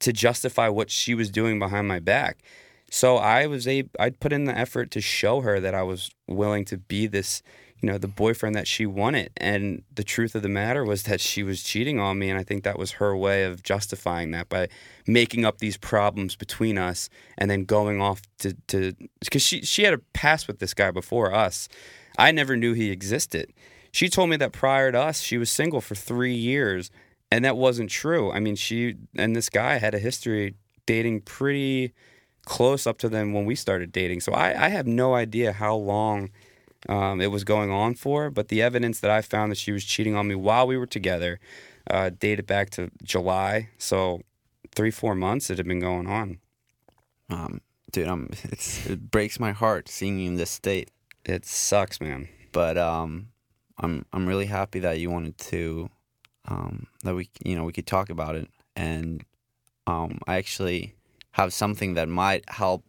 to 0.00 0.12
justify 0.12 0.68
what 0.68 0.90
she 0.90 1.14
was 1.14 1.30
doing 1.30 1.60
behind 1.60 1.86
my 1.86 2.00
back. 2.00 2.38
So 2.90 3.16
I 3.16 3.46
was 3.46 3.68
a 3.68 3.84
I 4.00 4.10
put 4.10 4.32
in 4.32 4.46
the 4.46 4.58
effort 4.58 4.90
to 4.92 5.00
show 5.00 5.42
her 5.42 5.60
that 5.60 5.76
I 5.76 5.82
was 5.84 6.10
willing 6.26 6.64
to 6.66 6.76
be 6.76 7.06
this, 7.06 7.40
you 7.84 7.90
know, 7.90 7.98
the 7.98 8.08
boyfriend 8.08 8.56
that 8.56 8.66
she 8.66 8.86
wanted. 8.86 9.30
And 9.36 9.82
the 9.94 10.02
truth 10.02 10.34
of 10.34 10.40
the 10.40 10.48
matter 10.48 10.86
was 10.86 11.02
that 11.02 11.20
she 11.20 11.42
was 11.42 11.62
cheating 11.62 12.00
on 12.00 12.18
me 12.18 12.30
and 12.30 12.38
I 12.38 12.42
think 12.42 12.64
that 12.64 12.78
was 12.78 12.92
her 12.92 13.14
way 13.14 13.44
of 13.44 13.62
justifying 13.62 14.30
that 14.30 14.48
by 14.48 14.68
making 15.06 15.44
up 15.44 15.58
these 15.58 15.76
problems 15.76 16.34
between 16.34 16.78
us 16.78 17.10
and 17.36 17.50
then 17.50 17.64
going 17.64 18.00
off 18.00 18.22
to 18.38 18.54
to 18.68 18.94
cuz 19.30 19.42
she 19.42 19.60
she 19.60 19.82
had 19.82 19.92
a 19.92 19.98
past 20.14 20.48
with 20.48 20.60
this 20.60 20.72
guy 20.72 20.90
before 20.90 21.34
us. 21.34 21.68
I 22.16 22.30
never 22.30 22.56
knew 22.56 22.72
he 22.72 22.90
existed. 22.90 23.52
She 23.92 24.08
told 24.08 24.30
me 24.30 24.36
that 24.38 24.52
prior 24.52 24.90
to 24.90 24.98
us, 24.98 25.20
she 25.20 25.36
was 25.36 25.50
single 25.50 25.82
for 25.82 25.94
three 25.94 26.34
years, 26.34 26.90
and 27.30 27.44
that 27.44 27.58
wasn't 27.58 27.90
true. 27.90 28.32
I 28.32 28.40
mean, 28.40 28.56
she 28.56 28.96
and 29.14 29.36
this 29.36 29.50
guy 29.50 29.76
had 29.76 29.94
a 29.94 29.98
history 29.98 30.54
dating 30.86 31.20
pretty 31.20 31.92
close 32.46 32.86
up 32.86 32.96
to 33.00 33.10
them 33.10 33.34
when 33.34 33.44
we 33.44 33.54
started 33.54 33.92
dating. 33.92 34.20
So 34.20 34.32
I, 34.32 34.66
I 34.66 34.68
have 34.70 34.86
no 34.86 35.14
idea 35.14 35.52
how 35.52 35.74
long 35.74 36.30
um, 36.88 37.20
it 37.20 37.30
was 37.30 37.44
going 37.44 37.70
on 37.70 37.94
for, 37.94 38.30
but 38.30 38.48
the 38.48 38.62
evidence 38.62 39.00
that 39.00 39.10
I 39.10 39.22
found 39.22 39.50
that 39.52 39.58
she 39.58 39.72
was 39.72 39.84
cheating 39.84 40.16
on 40.16 40.28
me 40.28 40.34
while 40.34 40.66
we 40.66 40.76
were 40.76 40.86
together 40.86 41.40
uh, 41.90 42.10
dated 42.18 42.46
back 42.46 42.70
to 42.70 42.90
July. 43.02 43.70
So 43.78 44.20
three, 44.74 44.90
four 44.90 45.14
months 45.14 45.50
it 45.50 45.58
had 45.58 45.66
been 45.66 45.80
going 45.80 46.06
on. 46.06 46.38
Um, 47.30 47.60
dude, 47.92 48.08
I'm, 48.08 48.28
it's, 48.44 48.86
it 48.86 49.10
breaks 49.10 49.40
my 49.40 49.52
heart 49.52 49.88
seeing 49.88 50.18
you 50.18 50.28
in 50.28 50.36
this 50.36 50.50
state. 50.50 50.90
It 51.24 51.46
sucks, 51.46 52.00
man. 52.00 52.28
but 52.54 52.78
um, 52.78 53.28
I'm 53.78 54.06
I'm 54.12 54.26
really 54.26 54.46
happy 54.46 54.78
that 54.78 55.00
you 55.00 55.10
wanted 55.10 55.36
to 55.50 55.90
um, 56.46 56.86
that 57.02 57.14
we 57.14 57.28
you 57.44 57.56
know 57.56 57.64
we 57.64 57.72
could 57.72 57.86
talk 57.86 58.08
about 58.08 58.36
it, 58.36 58.48
and 58.76 59.24
um, 59.86 60.20
I 60.26 60.36
actually 60.36 60.94
have 61.32 61.52
something 61.52 61.94
that 61.94 62.08
might 62.08 62.48
help 62.48 62.84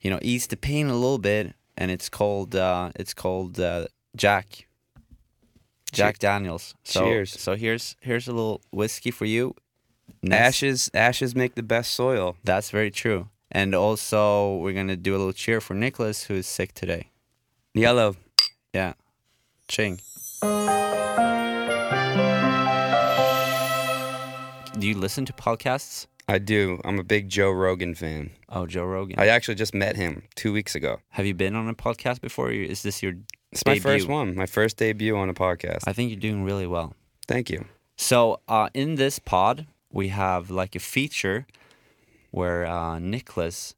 you 0.00 0.10
know 0.10 0.18
ease 0.20 0.48
the 0.48 0.56
pain 0.56 0.88
a 0.88 0.94
little 0.94 1.18
bit, 1.18 1.54
and 1.78 1.90
it's 1.90 2.10
called 2.10 2.54
uh, 2.54 2.90
it's 2.96 3.14
called 3.14 3.58
uh, 3.58 3.86
Jack 4.14 4.66
Jack 5.92 6.18
Daniels. 6.18 6.74
So, 6.84 7.04
Cheers. 7.04 7.40
So 7.40 7.54
here's 7.56 7.96
here's 8.00 8.28
a 8.28 8.32
little 8.32 8.60
whiskey 8.70 9.10
for 9.10 9.24
you. 9.24 9.54
Nes- 10.22 10.40
Ashes, 10.40 10.90
ashes 10.92 11.34
make 11.34 11.54
the 11.54 11.62
best 11.62 11.92
soil. 11.92 12.36
That's 12.44 12.70
very 12.70 12.90
true. 12.90 13.28
And 13.50 13.74
also, 13.74 14.56
we're 14.56 14.74
gonna 14.74 14.96
do 14.96 15.12
a 15.16 15.18
little 15.18 15.32
cheer 15.32 15.60
for 15.60 15.74
Nicholas, 15.74 16.24
who 16.24 16.34
is 16.34 16.46
sick 16.46 16.74
today. 16.74 17.10
Yellow. 17.72 18.16
Yeah, 18.74 18.94
ching. 19.68 20.00
do 24.78 24.86
you 24.86 24.94
listen 24.94 25.24
to 25.24 25.32
podcasts? 25.32 26.06
I 26.30 26.36
do. 26.38 26.78
I'm 26.84 26.98
a 26.98 27.02
big 27.02 27.30
Joe 27.30 27.50
Rogan 27.50 27.94
fan. 27.94 28.30
Oh, 28.50 28.66
Joe 28.66 28.84
Rogan. 28.84 29.18
I 29.18 29.28
actually 29.28 29.54
just 29.54 29.72
met 29.72 29.96
him 29.96 30.24
two 30.34 30.52
weeks 30.52 30.74
ago. 30.74 31.00
Have 31.10 31.24
you 31.24 31.32
been 31.32 31.56
on 31.56 31.68
a 31.68 31.74
podcast 31.74 32.20
before? 32.20 32.48
Or 32.48 32.52
is 32.52 32.82
this 32.82 33.02
your 33.02 33.14
It's 33.50 33.64
my 33.64 33.78
first 33.78 34.08
one, 34.08 34.34
my 34.34 34.44
first 34.44 34.76
debut 34.76 35.16
on 35.16 35.30
a 35.30 35.34
podcast. 35.34 35.84
I 35.86 35.94
think 35.94 36.10
you're 36.10 36.20
doing 36.20 36.44
really 36.44 36.66
well. 36.66 36.94
Thank 37.26 37.48
you. 37.48 37.64
So, 37.96 38.40
uh, 38.46 38.68
in 38.74 38.96
this 38.96 39.18
pod, 39.18 39.66
we 39.90 40.08
have 40.08 40.50
like 40.50 40.76
a 40.76 40.80
feature 40.80 41.46
where 42.30 42.66
uh, 42.66 42.98
Nicholas 42.98 43.74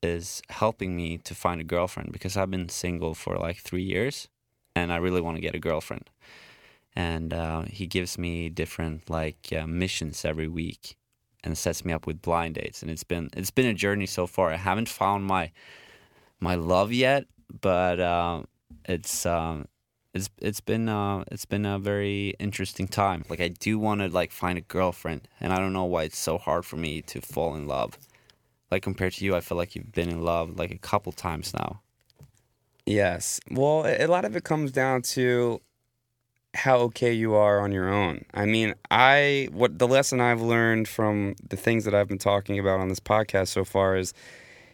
is 0.00 0.42
helping 0.48 0.96
me 0.96 1.18
to 1.18 1.34
find 1.34 1.60
a 1.60 1.64
girlfriend 1.64 2.12
because 2.12 2.36
I've 2.36 2.52
been 2.52 2.68
single 2.68 3.14
for 3.14 3.36
like 3.36 3.58
three 3.58 3.82
years 3.82 4.28
and 4.76 4.92
I 4.92 4.96
really 4.96 5.20
want 5.20 5.36
to 5.36 5.40
get 5.40 5.56
a 5.56 5.58
girlfriend. 5.58 6.08
And 6.94 7.34
uh, 7.34 7.62
he 7.62 7.86
gives 7.86 8.16
me 8.16 8.48
different 8.48 9.10
like 9.10 9.52
uh, 9.52 9.66
missions 9.66 10.24
every 10.24 10.48
week 10.48 10.96
and 11.44 11.56
sets 11.56 11.84
me 11.84 11.92
up 11.92 12.06
with 12.06 12.22
blind 12.22 12.54
dates. 12.54 12.82
And 12.82 12.90
it's 12.90 13.04
been 13.04 13.30
it's 13.36 13.50
been 13.50 13.66
a 13.66 13.74
journey 13.74 14.06
so 14.06 14.26
far. 14.26 14.50
I 14.52 14.56
haven't 14.56 14.88
found 14.88 15.24
my 15.24 15.52
my 16.40 16.54
love 16.54 16.92
yet, 16.92 17.26
but 17.60 18.00
uh, 18.00 18.42
it's 18.86 19.26
um, 19.26 19.66
it's 20.14 20.30
it's 20.38 20.60
been 20.60 20.88
uh 20.88 21.24
it's 21.30 21.44
been 21.44 21.66
a 21.66 21.78
very 21.78 22.34
interesting 22.38 22.88
time. 22.88 23.24
Like 23.28 23.40
I 23.40 23.48
do 23.48 23.78
want 23.78 24.00
to 24.00 24.08
like 24.08 24.32
find 24.32 24.58
a 24.58 24.62
girlfriend, 24.62 25.28
and 25.40 25.52
I 25.52 25.58
don't 25.58 25.72
know 25.72 25.84
why 25.84 26.04
it's 26.04 26.18
so 26.18 26.38
hard 26.38 26.64
for 26.64 26.76
me 26.76 27.02
to 27.02 27.20
fall 27.20 27.54
in 27.54 27.66
love. 27.66 27.98
Like 28.70 28.82
compared 28.82 29.14
to 29.14 29.24
you, 29.24 29.34
I 29.34 29.40
feel 29.40 29.58
like 29.58 29.74
you've 29.74 29.92
been 29.92 30.08
in 30.08 30.22
love 30.22 30.58
like 30.58 30.70
a 30.70 30.78
couple 30.78 31.12
times 31.12 31.52
now. 31.54 31.80
Yes. 32.86 33.40
Well, 33.50 33.84
a 33.86 34.04
a 34.04 34.06
lot 34.06 34.24
of 34.24 34.36
it 34.36 34.44
comes 34.44 34.72
down 34.72 35.02
to 35.14 35.60
how 36.54 36.78
okay 36.78 37.12
you 37.12 37.34
are 37.34 37.60
on 37.60 37.72
your 37.72 37.88
own. 37.88 38.24
I 38.34 38.44
mean, 38.44 38.74
I 38.90 39.48
what 39.52 39.78
the 39.78 39.86
lesson 39.86 40.20
I've 40.20 40.40
learned 40.40 40.88
from 40.88 41.36
the 41.48 41.56
things 41.56 41.84
that 41.84 41.94
I've 41.94 42.08
been 42.08 42.18
talking 42.18 42.58
about 42.58 42.80
on 42.80 42.88
this 42.88 43.00
podcast 43.00 43.48
so 43.48 43.64
far 43.64 43.96
is 43.96 44.12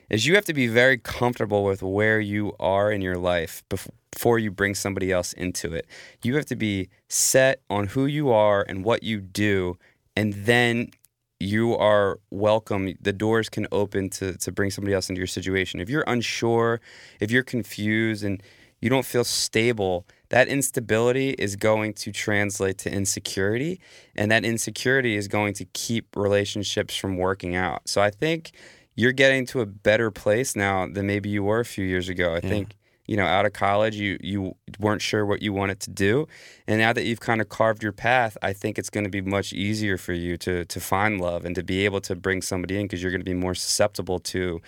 is 0.08 0.26
you 0.26 0.34
have 0.36 0.44
to 0.44 0.54
be 0.54 0.68
very 0.68 0.96
comfortable 0.98 1.64
with 1.64 1.82
where 1.82 2.20
you 2.20 2.54
are 2.60 2.92
in 2.92 3.00
your 3.00 3.16
life 3.16 3.62
before 3.68 4.38
you 4.38 4.50
bring 4.50 4.74
somebody 4.74 5.10
else 5.10 5.32
into 5.32 5.72
it. 5.72 5.86
You 6.22 6.36
have 6.36 6.46
to 6.46 6.56
be 6.56 6.88
set 7.08 7.60
on 7.68 7.88
who 7.88 8.06
you 8.06 8.30
are 8.30 8.64
and 8.68 8.84
what 8.84 9.02
you 9.02 9.20
do 9.20 9.76
and 10.16 10.32
then 10.32 10.90
you 11.38 11.76
are 11.76 12.18
welcome. 12.30 12.94
The 13.00 13.12
doors 13.12 13.48
can 13.48 13.66
open 13.70 14.08
to, 14.10 14.38
to 14.38 14.52
bring 14.52 14.70
somebody 14.70 14.94
else 14.94 15.10
into 15.10 15.18
your 15.18 15.26
situation. 15.26 15.80
If 15.80 15.90
you're 15.90 16.04
unsure, 16.06 16.80
if 17.20 17.30
you're 17.30 17.42
confused 17.42 18.24
and 18.24 18.42
you 18.80 18.90
don't 18.90 19.06
feel 19.06 19.24
stable, 19.24 20.06
that 20.28 20.48
instability 20.48 21.30
is 21.30 21.56
going 21.56 21.94
to 21.94 22.12
translate 22.12 22.78
to 22.78 22.90
insecurity. 22.92 23.80
And 24.16 24.30
that 24.30 24.44
insecurity 24.44 25.16
is 25.16 25.28
going 25.28 25.54
to 25.54 25.64
keep 25.66 26.14
relationships 26.16 26.96
from 26.96 27.16
working 27.16 27.54
out. 27.56 27.88
So 27.88 28.00
I 28.02 28.10
think 28.10 28.52
you're 28.94 29.12
getting 29.12 29.46
to 29.46 29.60
a 29.60 29.66
better 29.66 30.10
place 30.10 30.56
now 30.56 30.86
than 30.86 31.06
maybe 31.06 31.28
you 31.28 31.42
were 31.44 31.60
a 31.60 31.64
few 31.64 31.84
years 31.84 32.08
ago. 32.08 32.34
I 32.34 32.40
Yeah. 32.42 32.48
think 32.50 32.76
you 33.08 33.16
know, 33.16 33.24
out 33.24 33.46
of 33.46 33.52
college, 33.52 33.94
you 33.94 34.18
you 34.20 34.56
weren't 34.80 35.00
sure 35.00 35.24
what 35.24 35.40
you 35.40 35.52
wanted 35.52 35.78
to 35.78 35.90
do, 35.90 36.26
and 36.66 36.80
now 36.80 36.92
that 36.92 37.04
you've 37.04 37.20
kind 37.20 37.40
of 37.40 37.48
carved 37.48 37.80
your 37.80 37.92
path, 37.92 38.36
I 38.42 38.52
think 38.52 38.80
it's 38.80 38.90
going 38.90 39.04
to 39.04 39.10
be 39.10 39.20
much 39.20 39.52
easier 39.52 39.96
for 39.96 40.12
you 40.12 40.36
to 40.38 40.64
to 40.64 40.80
find 40.80 41.20
love 41.20 41.44
and 41.44 41.54
to 41.54 41.62
be 41.62 41.84
able 41.84 42.00
to 42.00 42.16
bring 42.16 42.42
somebody 42.42 42.76
in 42.80 42.86
because 42.86 43.02
you're 43.04 43.12
going 43.12 43.20
to 43.20 43.24
be 43.24 43.32
more 43.32 43.54
susceptible 43.54 44.18
to 44.18 44.60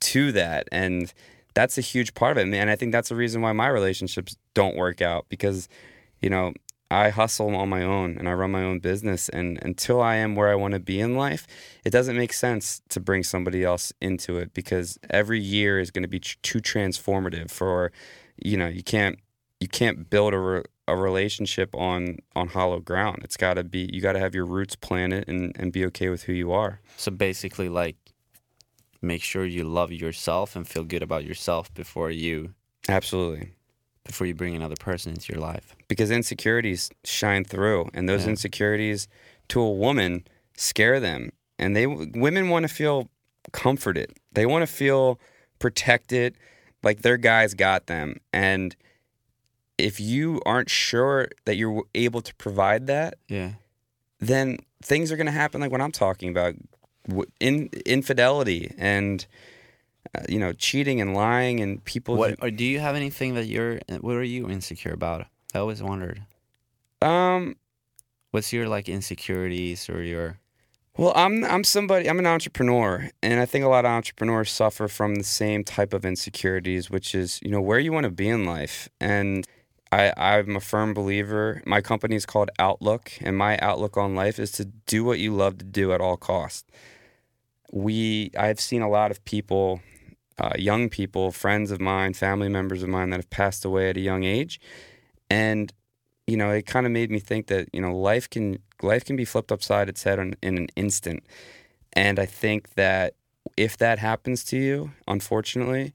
to 0.00 0.30
that, 0.32 0.68
and 0.70 1.10
that's 1.56 1.78
a 1.78 1.80
huge 1.80 2.12
part 2.12 2.36
of 2.36 2.42
it, 2.42 2.48
man. 2.48 2.68
I 2.68 2.76
think 2.76 2.92
that's 2.92 3.08
the 3.08 3.16
reason 3.16 3.40
why 3.40 3.52
my 3.52 3.68
relationships 3.68 4.36
don't 4.52 4.76
work 4.76 5.00
out 5.00 5.24
because, 5.30 5.70
you 6.20 6.28
know, 6.28 6.52
I 6.90 7.08
hustle 7.08 7.56
on 7.56 7.70
my 7.70 7.82
own 7.82 8.18
and 8.18 8.28
I 8.28 8.34
run 8.34 8.50
my 8.50 8.62
own 8.62 8.78
business, 8.78 9.30
and 9.30 9.58
until 9.62 10.02
I 10.02 10.16
am 10.16 10.36
where 10.36 10.50
I 10.50 10.54
want 10.54 10.74
to 10.74 10.80
be 10.80 11.00
in 11.00 11.16
life, 11.16 11.46
it 11.82 11.90
doesn't 11.90 12.14
make 12.14 12.34
sense 12.34 12.82
to 12.90 13.00
bring 13.00 13.22
somebody 13.22 13.64
else 13.64 13.90
into 14.02 14.36
it 14.36 14.52
because 14.52 14.98
every 15.08 15.40
year 15.40 15.80
is 15.80 15.90
going 15.90 16.02
to 16.02 16.08
be 16.08 16.20
too 16.20 16.60
transformative 16.60 17.50
for, 17.50 17.90
you 18.36 18.58
know, 18.58 18.68
you 18.68 18.82
can't 18.82 19.18
you 19.58 19.66
can't 19.66 20.10
build 20.10 20.34
a, 20.34 20.38
re- 20.38 20.64
a 20.86 20.94
relationship 20.94 21.74
on 21.74 22.18
on 22.36 22.48
hollow 22.48 22.80
ground. 22.80 23.20
It's 23.24 23.38
got 23.38 23.54
to 23.54 23.64
be 23.64 23.88
you 23.92 24.02
got 24.02 24.12
to 24.12 24.20
have 24.20 24.34
your 24.34 24.44
roots 24.44 24.76
planted 24.76 25.26
and 25.26 25.56
and 25.58 25.72
be 25.72 25.86
okay 25.86 26.10
with 26.10 26.24
who 26.24 26.34
you 26.34 26.52
are. 26.52 26.80
So 26.98 27.10
basically, 27.10 27.70
like, 27.70 27.96
make 29.02 29.22
sure 29.22 29.44
you 29.44 29.64
love 29.64 29.92
yourself 29.92 30.56
and 30.56 30.66
feel 30.66 30.84
good 30.84 31.02
about 31.02 31.24
yourself 31.24 31.72
before 31.74 32.10
you 32.10 32.54
Absolutely. 32.88 33.52
before 34.04 34.26
you 34.26 34.34
bring 34.34 34.54
another 34.54 34.76
person 34.76 35.12
into 35.12 35.32
your 35.32 35.40
life. 35.42 35.74
because 35.88 36.10
insecurities 36.10 36.90
shine 37.04 37.44
through 37.44 37.88
and 37.94 38.08
those 38.08 38.24
Yeah. 38.24 38.30
insecurities 38.30 39.08
to 39.48 39.60
a 39.60 39.70
woman 39.72 40.26
scare 40.56 40.98
them 41.00 41.30
and 41.58 41.74
they 41.76 41.86
women 41.86 42.48
want 42.48 42.62
to 42.64 42.68
feel 42.68 43.08
comforted 43.52 44.12
they 44.32 44.46
want 44.46 44.62
to 44.62 44.66
feel 44.66 45.20
protected 45.58 46.36
like 46.82 47.02
their 47.02 47.16
guys 47.16 47.54
got 47.54 47.86
them 47.86 48.16
and 48.32 48.74
if 49.78 50.00
you 50.00 50.40
aren't 50.46 50.70
sure 50.70 51.28
that 51.44 51.56
you're 51.56 51.82
able 51.94 52.22
to 52.22 52.34
provide 52.36 52.86
that 52.86 53.14
Yeah. 53.28 53.52
then 54.20 54.58
things 54.82 55.12
are 55.12 55.16
going 55.16 55.26
to 55.26 55.32
happen 55.32 55.60
like 55.60 55.70
what 55.70 55.80
i'm 55.80 55.92
talking 55.92 56.28
about 56.30 56.54
in 57.40 57.68
infidelity 57.84 58.74
and 58.78 59.26
uh, 60.14 60.22
you 60.28 60.38
know 60.38 60.52
cheating 60.52 61.00
and 61.00 61.14
lying 61.14 61.60
and 61.60 61.84
people 61.84 62.16
What 62.16 62.36
or 62.42 62.50
do 62.50 62.64
you 62.64 62.80
have 62.80 62.96
anything 62.96 63.34
that 63.34 63.46
you're? 63.46 63.80
What 64.00 64.16
are 64.16 64.22
you 64.22 64.48
insecure 64.48 64.92
about? 64.92 65.26
I 65.54 65.58
always 65.58 65.82
wondered. 65.82 66.22
um 67.02 67.56
What's 68.30 68.52
your 68.52 68.68
like 68.68 68.88
insecurities 68.88 69.88
or 69.88 70.02
your? 70.02 70.38
Well, 70.98 71.12
I'm 71.14 71.44
I'm 71.44 71.64
somebody 71.64 72.08
I'm 72.08 72.18
an 72.18 72.26
entrepreneur, 72.26 73.10
and 73.22 73.40
I 73.40 73.46
think 73.46 73.64
a 73.64 73.68
lot 73.68 73.84
of 73.84 73.90
entrepreneurs 73.90 74.50
suffer 74.50 74.88
from 74.88 75.14
the 75.14 75.24
same 75.24 75.64
type 75.64 75.94
of 75.94 76.04
insecurities, 76.04 76.90
which 76.90 77.14
is 77.14 77.40
you 77.42 77.50
know 77.50 77.60
where 77.60 77.78
you 77.78 77.92
want 77.92 78.04
to 78.04 78.10
be 78.10 78.28
in 78.28 78.44
life. 78.44 78.88
And 79.00 79.46
I 79.92 80.12
I'm 80.16 80.56
a 80.56 80.60
firm 80.60 80.92
believer. 80.92 81.62
My 81.64 81.80
company 81.80 82.16
is 82.16 82.26
called 82.26 82.50
Outlook, 82.58 83.12
and 83.20 83.36
my 83.36 83.58
outlook 83.58 83.96
on 83.96 84.14
life 84.14 84.38
is 84.38 84.50
to 84.52 84.64
do 84.64 85.04
what 85.04 85.18
you 85.18 85.34
love 85.34 85.58
to 85.58 85.64
do 85.64 85.92
at 85.92 86.00
all 86.00 86.16
costs. 86.16 86.64
We 87.72 88.30
I've 88.38 88.60
seen 88.60 88.82
a 88.82 88.88
lot 88.88 89.10
of 89.10 89.24
people, 89.24 89.80
uh, 90.38 90.52
young 90.58 90.88
people, 90.88 91.32
friends 91.32 91.70
of 91.70 91.80
mine, 91.80 92.14
family 92.14 92.48
members 92.48 92.82
of 92.82 92.88
mine 92.88 93.10
that 93.10 93.16
have 93.18 93.30
passed 93.30 93.64
away 93.64 93.90
at 93.90 93.96
a 93.96 94.00
young 94.00 94.24
age, 94.24 94.60
and 95.30 95.72
you 96.26 96.36
know, 96.36 96.50
it 96.50 96.66
kind 96.66 96.86
of 96.86 96.92
made 96.92 97.10
me 97.10 97.18
think 97.20 97.46
that 97.48 97.68
you 97.72 97.80
know 97.80 97.96
life 97.96 98.28
can 98.30 98.58
life 98.82 99.04
can 99.04 99.16
be 99.16 99.24
flipped 99.24 99.50
upside 99.52 99.88
its 99.88 100.02
head 100.04 100.18
in, 100.18 100.36
in 100.42 100.58
an 100.58 100.68
instant, 100.76 101.24
and 101.92 102.18
I 102.18 102.26
think 102.26 102.74
that 102.74 103.14
if 103.56 103.76
that 103.78 103.98
happens 103.98 104.44
to 104.44 104.56
you, 104.58 104.90
unfortunately, 105.08 105.92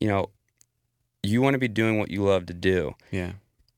you 0.00 0.08
know, 0.08 0.30
you 1.22 1.42
want 1.42 1.54
to 1.54 1.58
be 1.58 1.68
doing 1.68 1.98
what 1.98 2.10
you 2.10 2.22
love 2.22 2.46
to 2.46 2.54
do, 2.54 2.94
Yeah. 3.10 3.32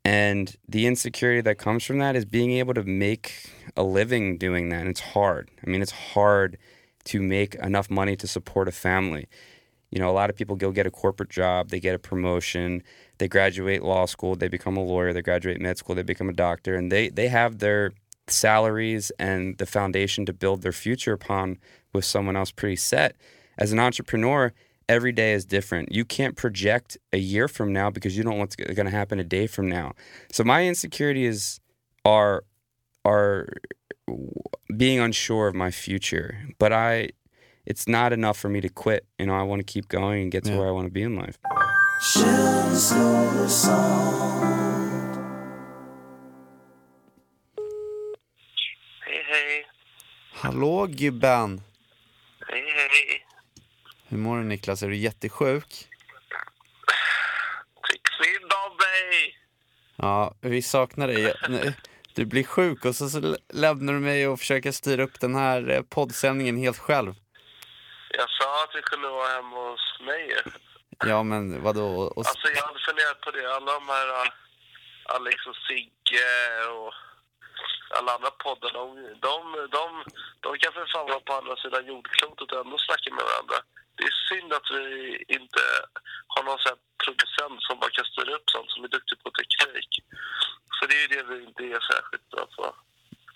and 0.04 0.54
the 0.68 0.86
insecurity 0.86 1.40
that 1.42 1.58
comes 1.58 1.82
from 1.84 1.98
that 1.98 2.14
is 2.16 2.24
being 2.24 2.52
able 2.52 2.74
to 2.74 2.82
make 2.84 3.50
a 3.76 3.82
living 3.82 4.36
doing 4.38 4.68
that, 4.68 4.80
and 4.80 4.88
it's 4.90 5.00
hard. 5.00 5.50
I 5.66 5.70
mean, 5.70 5.82
it's 5.82 5.92
hard 6.14 6.56
to 7.06 7.20
make 7.20 7.54
enough 7.56 7.90
money 7.90 8.16
to 8.16 8.26
support 8.26 8.68
a 8.68 8.72
family. 8.72 9.26
You 9.90 10.00
know, 10.00 10.10
a 10.10 10.12
lot 10.12 10.30
of 10.30 10.36
people 10.36 10.56
go 10.56 10.72
get 10.72 10.86
a 10.86 10.90
corporate 10.90 11.30
job, 11.30 11.70
they 11.70 11.80
get 11.80 11.94
a 11.94 11.98
promotion, 11.98 12.82
they 13.18 13.28
graduate 13.28 13.82
law 13.82 14.06
school, 14.06 14.34
they 14.34 14.48
become 14.48 14.76
a 14.76 14.82
lawyer, 14.82 15.12
they 15.12 15.22
graduate 15.22 15.60
med 15.60 15.78
school, 15.78 15.94
they 15.94 16.02
become 16.02 16.28
a 16.28 16.32
doctor, 16.32 16.74
and 16.74 16.90
they 16.90 17.08
they 17.08 17.28
have 17.28 17.58
their 17.58 17.92
salaries 18.28 19.12
and 19.18 19.56
the 19.58 19.66
foundation 19.66 20.26
to 20.26 20.32
build 20.32 20.62
their 20.62 20.72
future 20.72 21.12
upon 21.12 21.58
with 21.92 22.04
someone 22.04 22.36
else 22.36 22.50
pretty 22.50 22.76
set. 22.76 23.16
As 23.58 23.72
an 23.72 23.78
entrepreneur, 23.78 24.52
every 24.88 25.12
day 25.12 25.32
is 25.32 25.44
different. 25.44 25.92
You 25.92 26.04
can't 26.04 26.36
project 26.36 26.98
a 27.12 27.18
year 27.18 27.48
from 27.48 27.72
now 27.72 27.90
because 27.90 28.16
you 28.16 28.24
don't 28.24 28.34
know 28.34 28.40
what's 28.40 28.56
going 28.56 28.86
to 28.86 28.90
happen 28.90 29.18
a 29.18 29.24
day 29.24 29.46
from 29.46 29.68
now. 29.68 29.92
So 30.32 30.44
my 30.44 30.66
insecurities 30.66 31.60
are 32.04 32.44
are 33.04 33.48
being 34.76 35.00
unsure 35.00 35.48
of 35.48 35.54
my 35.54 35.70
future, 35.70 36.38
but 36.58 36.72
I 36.72 37.10
it's 37.66 37.88
not 37.88 38.12
enough 38.12 38.38
for 38.38 38.48
me 38.48 38.60
to 38.60 38.68
quit. 38.68 39.04
You 39.18 39.26
know, 39.26 39.34
I 39.34 39.42
want 39.42 39.60
to 39.60 39.64
keep 39.72 39.88
going 39.88 40.22
and 40.22 40.32
get 40.32 40.44
to 40.44 40.50
Yeah. 40.50 40.58
where 40.58 40.68
I 40.68 40.72
want 40.72 40.86
to 40.86 40.92
be 40.92 41.02
in 41.02 41.16
life. 41.16 41.38
Hej, 49.00 49.24
hej. 49.28 49.66
Hallå 50.32 50.86
gubben! 50.86 51.60
Hej, 52.48 52.60
hej. 52.60 53.26
Hur 54.08 54.18
mår 54.18 54.36
du 54.38 54.44
Niklas? 54.44 54.82
Är 54.82 54.88
du 54.88 54.96
jättesjuk? 54.96 55.88
Fick 57.90 58.02
synd 58.08 58.52
om 58.52 58.76
mig. 58.76 59.36
Ja, 59.96 60.34
vi 60.40 60.62
saknar 60.62 61.06
dig. 61.08 61.34
Du 62.16 62.24
blir 62.26 62.44
sjuk 62.44 62.84
och 62.84 62.96
så, 62.96 63.08
så 63.08 63.36
lämnar 63.52 63.92
du 63.92 64.00
mig 64.00 64.28
och 64.28 64.38
försöker 64.38 64.72
styra 64.72 65.02
upp 65.02 65.20
den 65.20 65.34
här 65.34 65.70
eh, 65.70 65.82
poddsändningen 65.82 66.56
helt 66.56 66.78
själv. 66.78 67.14
Jag 68.10 68.30
sa 68.30 68.64
att 68.64 68.70
vi 68.74 68.82
kunde 68.82 69.08
vara 69.08 69.28
hemma 69.28 69.70
hos 69.70 70.00
mig. 70.06 70.36
Ja, 71.06 71.22
men 71.22 71.62
vadå? 71.62 71.86
Och, 71.86 72.26
Alltså, 72.26 72.48
jag 72.54 72.62
hade 72.62 72.78
funderat 72.78 73.20
på 73.20 73.30
det. 73.30 73.56
Alla 73.56 73.72
de 73.72 73.88
här, 73.88 74.08
äh, 74.08 74.32
Alex 75.04 75.46
och 75.46 75.56
Sigge 75.56 76.28
och 76.78 76.94
alla 77.90 78.14
andra 78.14 78.30
poddar, 78.30 78.72
de, 78.72 78.84
de, 79.26 79.34
de, 79.76 80.04
de 80.40 80.58
kan 80.58 80.72
för 80.72 80.86
fan 80.92 81.06
vara 81.06 81.20
på 81.20 81.32
andra 81.32 81.56
sidan 81.56 81.86
jordklotet 81.86 82.52
och 82.52 82.60
ändå 82.64 82.78
snacka 82.78 83.10
med 83.14 83.24
varandra. 83.30 83.58
Det 83.96 84.04
är 84.04 84.16
synd 84.30 84.52
att 84.52 84.70
vi 84.70 84.86
inte 85.28 85.60
har 86.32 86.42
någon 86.42 86.58
sån 86.58 86.70
här 86.72 86.78
producent 87.04 87.62
som 87.62 87.78
bara 87.80 87.90
kan 87.90 88.04
styra 88.04 88.34
upp 88.36 88.50
sånt, 88.50 88.70
som 88.70 88.84
är 88.84 88.88
duktig 88.88 89.22
på 89.22 89.30
teknik. 89.30 89.90
Så 90.76 90.86
det 90.86 90.94
är 90.96 91.02
ju 91.02 91.08
det 91.16 91.22
vi 91.22 91.44
inte 91.44 91.62
är 91.62 91.80
särskilt 91.92 92.28
bra 92.30 92.46
på. 92.56 92.74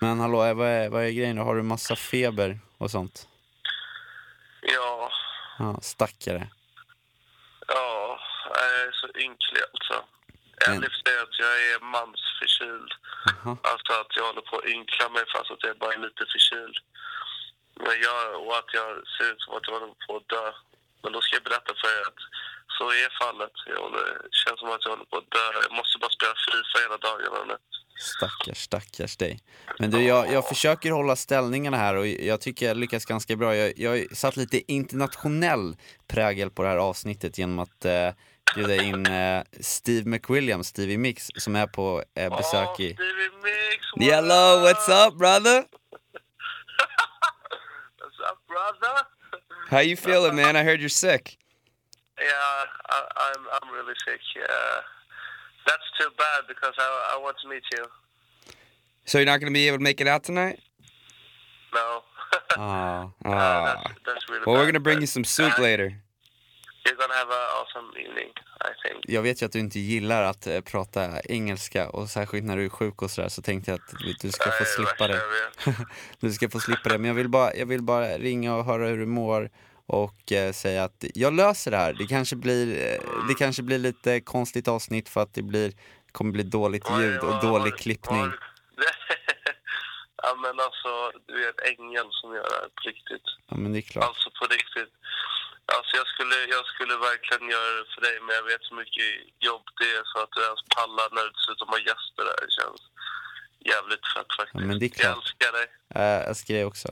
Men 0.01 0.21
hallå, 0.21 0.45
eh, 0.45 0.55
vad 0.55 0.69
är, 0.69 0.89
vad 0.89 1.03
är 1.05 1.11
grejen 1.11 1.37
då? 1.37 1.43
Har 1.43 1.55
du 1.57 1.63
massa 1.63 1.97
feber 1.97 2.59
och 2.79 2.91
sånt? 2.91 3.29
Ja, 4.63 5.11
Ja, 5.59 5.79
stackare. 5.83 6.49
ja, 7.67 8.21
jag 8.55 8.65
är 8.81 8.93
så 8.93 9.07
ynklig 9.07 9.63
alltså. 9.73 10.05
Men- 10.67 10.77
En 10.77 10.81
lyft 10.85 11.05
är 11.15 11.19
att 11.27 11.37
jag 11.45 11.53
är 11.71 11.79
mansförkyld. 11.97 12.91
Jaha. 13.27 13.53
Alltså 13.73 13.91
att 14.03 14.13
jag 14.19 14.25
håller 14.31 14.45
på 14.51 14.55
att 14.59 14.69
ynkla 14.77 15.05
mig 15.15 15.25
fast 15.35 15.51
att 15.55 15.63
jag 15.67 15.79
bara 15.83 15.93
är 15.97 16.03
lite 16.09 16.25
förkyld. 16.35 16.77
Men 17.85 17.97
jag, 18.07 18.19
och 18.47 18.55
att 18.61 18.71
jag 18.79 18.89
ser 19.15 19.27
ut 19.33 19.41
som 19.45 19.53
att 19.57 19.67
jag 19.67 19.75
håller 19.81 19.95
på 20.07 20.11
att 20.19 20.29
dö. 20.37 20.47
Men 21.03 21.13
då 21.13 21.19
ska 21.23 21.31
jag 21.39 21.47
berätta 21.49 21.73
för 21.81 21.89
er 21.99 22.05
att 22.11 22.21
så 22.79 22.85
är 23.03 23.11
fallet. 23.23 23.55
Jag 23.73 23.81
håller, 23.87 24.07
känns 24.41 24.59
som 24.61 24.71
att 24.75 24.85
jag 24.85 24.91
håller 24.95 25.09
på 25.13 25.17
att 25.23 25.31
dö. 25.39 25.47
Jag 25.67 25.73
måste 25.79 25.95
bara 26.03 26.11
spela 26.19 26.35
Fifa 26.45 26.77
hela 26.85 26.97
dagarna 27.09 27.45
nu. 27.51 27.57
Stackars, 28.01 28.59
stackars 28.59 29.17
dig. 29.17 29.41
Men 29.79 29.91
du, 29.91 30.03
jag, 30.03 30.33
jag 30.33 30.49
försöker 30.49 30.91
hålla 30.91 31.17
ställningarna 31.17 31.77
här 31.77 31.95
och 31.97 32.07
jag 32.07 32.41
tycker 32.41 32.67
jag 32.67 32.77
lyckas 32.77 33.05
ganska 33.05 33.37
bra. 33.37 33.57
Jag, 33.57 33.73
jag 33.77 33.91
har 33.91 34.15
satt 34.15 34.37
lite 34.37 34.73
internationell 34.73 35.77
prägel 36.09 36.51
på 36.51 36.63
det 36.63 36.69
här 36.69 36.77
avsnittet 36.77 37.39
genom 37.39 37.59
att 37.59 37.85
eh, 37.85 38.09
bjuda 38.55 38.75
in 38.83 39.07
eh, 39.07 39.43
Steve 39.61 40.05
McWilliams, 40.05 40.63
Stevie 40.67 40.99
Mix, 40.99 41.31
som 41.37 41.57
är 41.57 41.67
på 41.67 42.03
eh, 42.15 42.37
besök 42.37 42.69
Åh, 42.69 42.81
i... 42.81 42.95
Stevie 42.95 43.31
Mix, 43.43 43.93
what 43.97 44.05
Hello, 44.15 44.63
what's 44.63 44.89
up 44.89 45.19
brother? 45.19 45.65
What's 48.01 48.21
up, 48.31 48.39
brother? 48.49 49.07
How 49.71 49.81
you 49.81 49.97
feeling, 49.97 50.35
man? 50.37 50.57
I 50.57 50.65
heard 50.65 50.81
you're 50.81 50.89
sick. 50.89 51.39
Yeah, 52.19 52.67
I, 52.91 52.99
I'm 53.27 53.43
I'm 53.57 53.73
really 53.73 53.95
sick. 54.07 54.21
Yeah, 54.37 54.81
that's 55.67 55.89
too 55.99 56.11
bad 56.19 56.47
because 56.49 56.75
I 56.79 57.15
I 57.15 57.23
want 57.23 57.37
to 57.43 57.49
meet 57.49 57.63
you. 57.73 57.85
So 59.05 59.19
you're 59.19 59.27
not 59.27 59.41
going 59.41 59.53
to 59.53 59.59
be 59.59 59.69
able 59.69 59.79
to 59.79 59.85
make 59.85 60.01
it 60.01 60.07
out 60.09 60.23
tonight? 60.25 60.61
No. 61.75 62.03
Oh. 62.57 62.61
Uh, 62.63 63.07
Ah. 63.25 63.65
that's, 63.65 63.99
that's 64.07 64.29
really 64.29 64.45
Well, 64.47 64.55
we're 64.57 64.63
going 64.71 64.75
to 64.75 64.81
bring 64.81 65.01
you 65.01 65.07
some 65.07 65.25
soup 65.25 65.59
uh, 65.59 65.63
later. 65.63 65.95
You're 66.91 66.97
gonna 66.97 67.15
have 67.15 67.31
an 67.33 67.47
awesome 67.61 68.01
evening, 68.01 68.29
I 68.71 68.89
think. 68.89 69.05
jag 69.09 69.23
vet 69.23 69.43
ju 69.43 69.47
att 69.47 69.53
du 69.53 69.59
inte 69.59 69.79
gillar 69.81 70.23
att 70.23 70.47
eh, 70.47 70.61
prata 70.61 71.21
engelska 71.21 71.89
och 71.89 72.09
särskilt 72.09 72.45
när 72.45 72.57
du 72.57 72.65
är 72.65 72.69
sjuk 72.69 73.03
och 73.03 73.11
sådär 73.11 73.29
så 73.29 73.43
tänkte 73.43 73.71
jag 73.71 73.81
att 73.81 73.95
du- 74.23 74.33
ska 74.33 74.51
få 74.51 74.65
Nej, 74.65 74.67
slippa 74.75 75.07
det. 75.09 75.21
Du 76.21 76.33
ska 76.33 76.49
få 76.51 76.61
slippa 76.61 76.89
det, 76.89 76.99
men 76.99 77.09
jag 77.09 77.15
vill 77.15 77.29
bara, 77.29 77.55
jag 77.55 77.67
vill 77.67 77.83
bara 77.83 78.19
ringa 78.19 78.57
och 78.57 78.65
höra 78.65 78.87
hur 78.87 78.99
du 78.99 79.07
mår 79.07 79.51
och 79.87 80.33
eh, 80.33 80.53
säga 80.53 80.85
att 80.85 81.05
jag 81.15 81.33
löser 81.35 81.71
det 81.71 81.77
här. 81.77 81.93
Det 81.93 82.07
kanske 82.07 82.37
blir, 82.37 82.67
eh, 82.93 83.01
det 83.29 83.35
kanske 83.39 83.63
blir 83.63 83.79
lite 83.79 84.21
konstigt 84.21 84.69
avsnitt 84.69 85.09
för 85.09 85.21
att 85.23 85.35
det 85.35 85.43
blir, 85.43 85.73
kommer 86.13 86.33
bli 86.33 86.43
dåligt 86.43 86.85
ljud 86.99 87.19
och 87.21 87.41
dålig 87.43 87.77
klippning. 87.77 88.21
ja 90.23 90.35
men 90.43 90.61
alltså, 90.61 90.91
du 91.27 91.45
är 91.45 91.49
en 91.49 91.79
ängel 91.79 92.07
som 92.11 92.35
gör 92.35 92.43
det 92.43 92.55
här 92.61 92.69
på 92.75 92.81
riktigt. 92.89 93.23
Ja 93.49 93.57
men 93.57 93.73
det 93.73 93.79
är 93.79 93.83
klart. 93.83 94.05
Alltså 94.05 94.31
på 94.31 94.45
riktigt. 94.47 94.93
Alltså 95.77 95.93
jag 96.01 96.07
skulle, 96.13 96.37
jag 96.55 96.65
skulle 96.73 96.95
verkligen 97.11 97.45
göra 97.55 97.71
det 97.79 97.87
för 97.95 98.01
dig 98.07 98.17
men 98.25 98.33
jag 98.39 98.47
vet 98.51 98.63
så 98.71 98.75
mycket 98.83 99.09
jobb 99.49 99.65
det 99.81 99.91
är 99.99 100.05
så 100.13 100.17
att 100.25 100.33
du 100.37 100.41
ens 100.51 100.63
pallar 100.77 101.09
när 101.15 101.23
du 101.27 101.31
dessutom 101.39 101.69
har 101.75 101.81
gäster 101.91 102.23
där. 102.29 102.39
Det 102.45 102.51
känns 102.59 102.81
jävligt 103.73 104.05
fett 104.15 104.31
faktiskt. 104.39 104.61
Ja, 104.63 104.67
men 104.69 104.79
det 104.79 104.87
är 104.87 105.05
Jag 105.05 105.17
älskar 105.19 105.53
dig. 105.59 105.67
Eh, 105.95 106.21
jag 106.29 106.37
ska 106.37 106.53
det 106.53 106.65
också. 106.65 106.89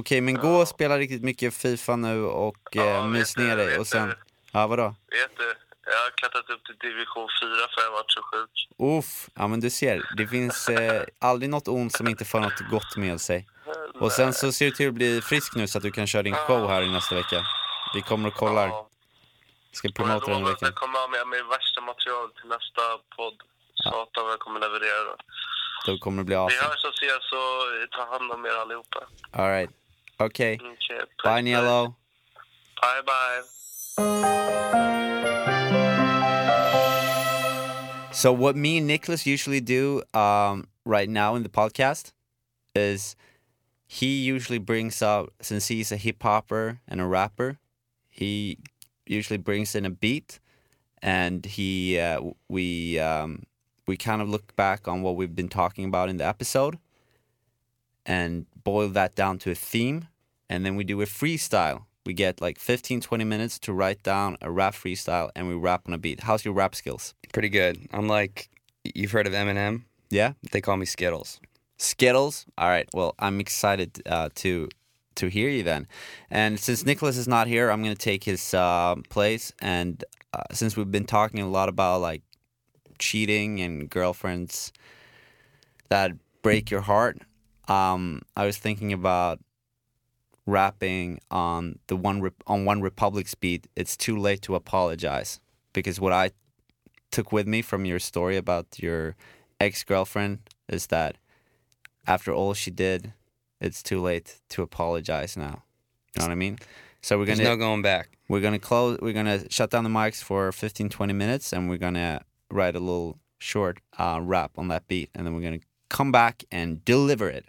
Okej, 0.00 0.20
men 0.20 0.34
gå 0.46 0.52
och 0.62 0.68
spela 0.68 0.98
riktigt 0.98 1.22
mycket 1.22 1.54
Fifa 1.54 1.96
nu 1.96 2.24
och 2.24 2.62
Ja, 2.70 2.82
eh, 2.82 3.02
vet 3.02 3.12
mys 3.12 3.34
du, 3.34 3.42
ner 3.42 3.56
dig 3.56 3.66
vet 3.66 3.78
och 3.80 3.86
sen, 3.86 4.14
ja 4.52 4.66
vadå? 4.66 4.94
Vet 5.10 5.36
du, 5.36 5.54
jag 5.86 5.98
har 6.04 6.10
klättrat 6.10 6.50
upp 6.50 6.64
till 6.66 6.78
division 6.88 7.28
4 7.42 7.50
för 7.74 7.82
jag 7.82 7.90
varit 7.90 8.10
så 8.10 8.22
sjuk. 8.22 8.54
Uff, 8.78 9.28
ja 9.34 9.46
men 9.46 9.60
du 9.60 9.70
ser, 9.70 10.14
det 10.16 10.26
finns 10.26 10.68
eh, 10.68 11.02
aldrig 11.18 11.50
något 11.50 11.68
ont 11.68 11.92
som 11.96 12.08
inte 12.08 12.24
för 12.24 12.40
något 12.40 12.60
gott 12.70 12.96
med 12.96 13.20
sig. 13.20 13.46
Och 14.00 14.12
sen 14.12 14.32
så 14.32 14.52
ser 14.52 14.64
du 14.64 14.70
till 14.70 14.88
att 14.88 14.94
bli 14.94 15.22
frisk 15.22 15.54
nu 15.54 15.68
så 15.68 15.78
att 15.78 15.84
du 15.84 15.90
kan 15.90 16.06
köra 16.06 16.22
din 16.22 16.34
show 16.34 16.68
här 16.68 16.82
i 16.82 16.90
nästa 16.90 17.14
vecka. 17.14 17.46
Vi 17.94 18.02
kommer 18.02 18.28
och 18.28 18.34
kollar, 18.34 18.68
Ja. 18.68 18.88
ska 19.72 19.88
Och 19.88 19.90
jag 19.90 19.94
promota 19.94 20.26
den 20.26 20.40
lovar 20.40 20.56
jag 20.60 20.74
kommer 20.74 21.08
med 21.08 21.26
mig 21.28 21.42
värsta 21.42 21.80
material 21.80 22.30
till 22.40 22.48
nästa 22.48 22.82
podd. 23.16 23.38
Satan 23.84 24.24
vad 24.24 24.32
jag 24.32 24.40
kommer 24.40 24.60
leverera. 24.60 25.04
då. 25.04 25.16
Då 25.86 25.98
kommer 25.98 26.22
det 26.22 26.24
bli 26.24 26.34
Vi 26.34 26.40
hörs 26.42 26.84
och 26.84 26.94
ses 26.94 27.32
och 27.32 27.90
ta 27.90 28.12
hand 28.12 28.32
om 28.32 28.46
er 28.46 28.50
allihopa. 28.50 29.00
Alright, 29.30 29.70
okej. 30.16 30.54
Okay, 30.56 30.98
puss, 30.98 31.24
Bye. 31.24 31.42
Nielo. 31.42 31.94
Bye 32.82 33.02
bye. 33.06 33.42
So 38.12 38.32
what 38.32 38.56
me 38.56 38.78
and 38.78 38.86
Nicholas 38.86 39.26
usually 39.26 39.60
do 39.60 40.02
um, 40.14 40.68
right 40.86 41.08
now 41.08 41.34
in 41.36 41.42
the 41.42 41.48
podcast 41.50 42.12
is 42.74 43.14
he 43.86 44.06
usually 44.34 44.58
brings 44.58 45.02
out 45.02 45.32
since 45.40 45.68
he's 45.68 45.92
a 45.92 45.96
hip 45.96 46.22
hopper 46.22 46.80
and 46.88 47.00
a 47.00 47.04
rapper, 47.04 47.58
he 48.16 48.58
usually 49.06 49.36
brings 49.36 49.74
in 49.74 49.84
a 49.84 49.90
beat, 49.90 50.40
and 51.02 51.44
he 51.44 51.98
uh, 51.98 52.20
we 52.48 52.98
um, 52.98 53.42
we 53.86 53.96
kind 53.96 54.22
of 54.22 54.28
look 54.28 54.56
back 54.56 54.88
on 54.88 55.02
what 55.02 55.16
we've 55.16 55.36
been 55.36 55.50
talking 55.50 55.84
about 55.84 56.08
in 56.08 56.16
the 56.16 56.26
episode, 56.26 56.78
and 58.06 58.46
boil 58.64 58.88
that 58.88 59.14
down 59.14 59.38
to 59.40 59.50
a 59.50 59.54
theme, 59.54 60.08
and 60.48 60.64
then 60.64 60.76
we 60.76 60.84
do 60.84 61.02
a 61.02 61.06
freestyle. 61.06 61.84
We 62.06 62.14
get 62.14 62.40
like 62.40 62.58
15, 62.58 63.00
20 63.00 63.24
minutes 63.24 63.58
to 63.60 63.72
write 63.72 64.02
down 64.02 64.38
a 64.40 64.50
rap 64.50 64.74
freestyle, 64.74 65.30
and 65.36 65.46
we 65.46 65.54
rap 65.54 65.82
on 65.86 65.92
a 65.92 65.98
beat. 65.98 66.20
How's 66.20 66.44
your 66.44 66.54
rap 66.54 66.74
skills? 66.74 67.14
Pretty 67.32 67.48
good. 67.48 67.86
I'm 67.92 68.08
like, 68.08 68.48
you've 68.94 69.10
heard 69.10 69.26
of 69.26 69.32
Eminem? 69.32 69.82
Yeah. 70.08 70.32
They 70.52 70.60
call 70.60 70.76
me 70.76 70.86
Skittles. 70.86 71.40
Skittles. 71.78 72.46
All 72.56 72.68
right. 72.68 72.88
Well, 72.94 73.14
I'm 73.18 73.40
excited 73.40 74.00
uh, 74.06 74.28
to 74.36 74.68
to 75.16 75.28
hear 75.28 75.48
you 75.48 75.62
then. 75.62 75.86
And 76.30 76.58
since 76.58 76.84
Nicholas 76.84 77.16
is 77.16 77.28
not 77.28 77.46
here, 77.46 77.70
I'm 77.70 77.82
going 77.82 77.94
to 77.94 78.00
take 78.00 78.24
his 78.24 78.54
uh, 78.54 78.96
place. 79.08 79.52
And 79.60 80.04
uh, 80.32 80.42
since 80.52 80.76
we've 80.76 80.90
been 80.90 81.06
talking 81.06 81.40
a 81.40 81.48
lot 81.48 81.68
about 81.68 82.00
like 82.00 82.22
cheating 82.98 83.60
and 83.60 83.90
girlfriends 83.90 84.72
that 85.88 86.12
break 86.42 86.70
your 86.70 86.82
heart, 86.82 87.18
um, 87.68 88.22
I 88.36 88.46
was 88.46 88.56
thinking 88.56 88.92
about 88.92 89.40
rapping 90.46 91.20
on 91.30 91.78
the 91.88 91.96
one 91.96 92.20
Rep- 92.22 92.42
on 92.46 92.64
One 92.64 92.80
Republic's 92.80 93.34
beat. 93.34 93.66
It's 93.74 93.96
too 93.96 94.16
late 94.16 94.42
to 94.42 94.54
apologize 94.54 95.40
because 95.72 96.00
what 96.00 96.12
I 96.12 96.30
took 97.10 97.32
with 97.32 97.46
me 97.46 97.62
from 97.62 97.84
your 97.84 97.98
story 97.98 98.36
about 98.36 98.66
your 98.78 99.16
ex 99.60 99.82
girlfriend 99.82 100.38
is 100.68 100.86
that 100.88 101.16
after 102.06 102.32
all 102.32 102.54
she 102.54 102.70
did, 102.70 103.12
it's 103.60 103.82
too 103.82 104.00
late 104.00 104.40
to 104.50 104.62
apologize 104.62 105.36
now. 105.36 105.62
You 106.14 106.20
know 106.20 106.26
what 106.26 106.32
I 106.32 106.36
mean? 106.36 106.58
So 107.02 107.18
we're 107.18 107.26
gonna 107.26 107.44
no 107.44 107.56
going 107.56 107.82
back. 107.82 108.08
we're 108.28 108.40
gonna 108.40 108.58
close 108.58 108.98
we're 109.00 109.12
gonna 109.12 109.48
shut 109.50 109.70
down 109.70 109.84
the 109.84 109.90
mics 109.90 110.22
for 110.22 110.50
15 110.50 110.88
20 110.88 111.12
minutes 111.12 111.52
and 111.52 111.68
we're 111.68 111.78
gonna 111.78 112.22
write 112.50 112.74
a 112.74 112.80
little 112.80 113.18
short 113.38 113.78
uh, 113.98 114.18
rap 114.22 114.52
on 114.56 114.68
that 114.68 114.88
beat 114.88 115.10
and 115.14 115.26
then 115.26 115.34
we're 115.34 115.42
gonna 115.42 115.60
come 115.88 116.10
back 116.10 116.42
and 116.50 116.84
deliver 116.84 117.28
it. 117.28 117.44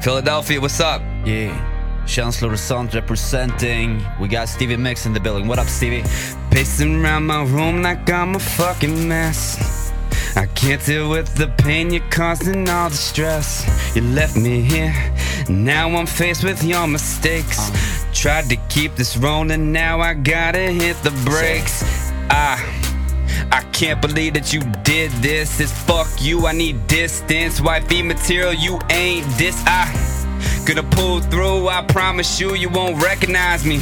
Philadelphia, 0.00 0.58
what's 0.58 0.80
up? 0.80 1.02
Yeah. 1.26 1.52
Chancellor 2.06 2.56
sånt 2.56 2.94
representing. 2.94 4.02
We 4.18 4.28
got 4.28 4.48
Stevie 4.48 4.78
Mix 4.78 5.04
in 5.04 5.12
the 5.12 5.20
building. 5.20 5.46
What 5.46 5.58
up 5.58 5.66
Stevie? 5.66 6.04
Pacing 6.50 7.04
around 7.04 7.26
my 7.26 7.42
room 7.42 7.82
like 7.82 8.10
I'm 8.10 8.34
a 8.34 8.38
fucking 8.38 9.06
mess. 9.06 9.92
I 10.36 10.46
can't 10.46 10.82
deal 10.86 11.10
with 11.10 11.34
the 11.34 11.48
pain 11.58 11.90
you're 11.90 12.08
causing, 12.10 12.66
all 12.70 12.88
the 12.88 12.96
stress. 12.96 13.66
You 13.94 14.00
left 14.00 14.36
me 14.36 14.62
here, 14.62 14.94
now 15.50 15.90
I'm 15.90 16.06
faced 16.06 16.44
with 16.44 16.64
your 16.64 16.86
mistakes. 16.86 17.58
Uh-huh. 17.58 18.12
Tried 18.14 18.48
to 18.48 18.56
keep 18.68 18.94
this 18.96 19.18
rolling, 19.18 19.70
now 19.70 20.00
I 20.00 20.14
gotta 20.14 20.72
hit 20.72 20.96
the 21.02 21.10
brakes. 21.24 21.84
I, 22.30 22.56
I 23.52 23.62
can't 23.72 24.00
believe 24.00 24.34
that 24.34 24.52
you 24.52 24.60
did 24.84 25.10
this. 25.22 25.60
It's 25.60 25.72
fuck 25.72 26.08
you, 26.20 26.46
I 26.46 26.52
need 26.52 26.86
distance. 26.86 27.60
Wifey 27.60 28.02
material, 28.02 28.54
you 28.54 28.78
ain't 28.90 29.26
this. 29.36 29.62
I, 29.66 29.86
gonna 30.66 30.82
pull 30.82 31.20
through, 31.20 31.68
I 31.68 31.82
promise 31.82 32.40
you, 32.40 32.54
you 32.54 32.68
won't 32.68 33.02
recognize 33.02 33.64
me. 33.64 33.78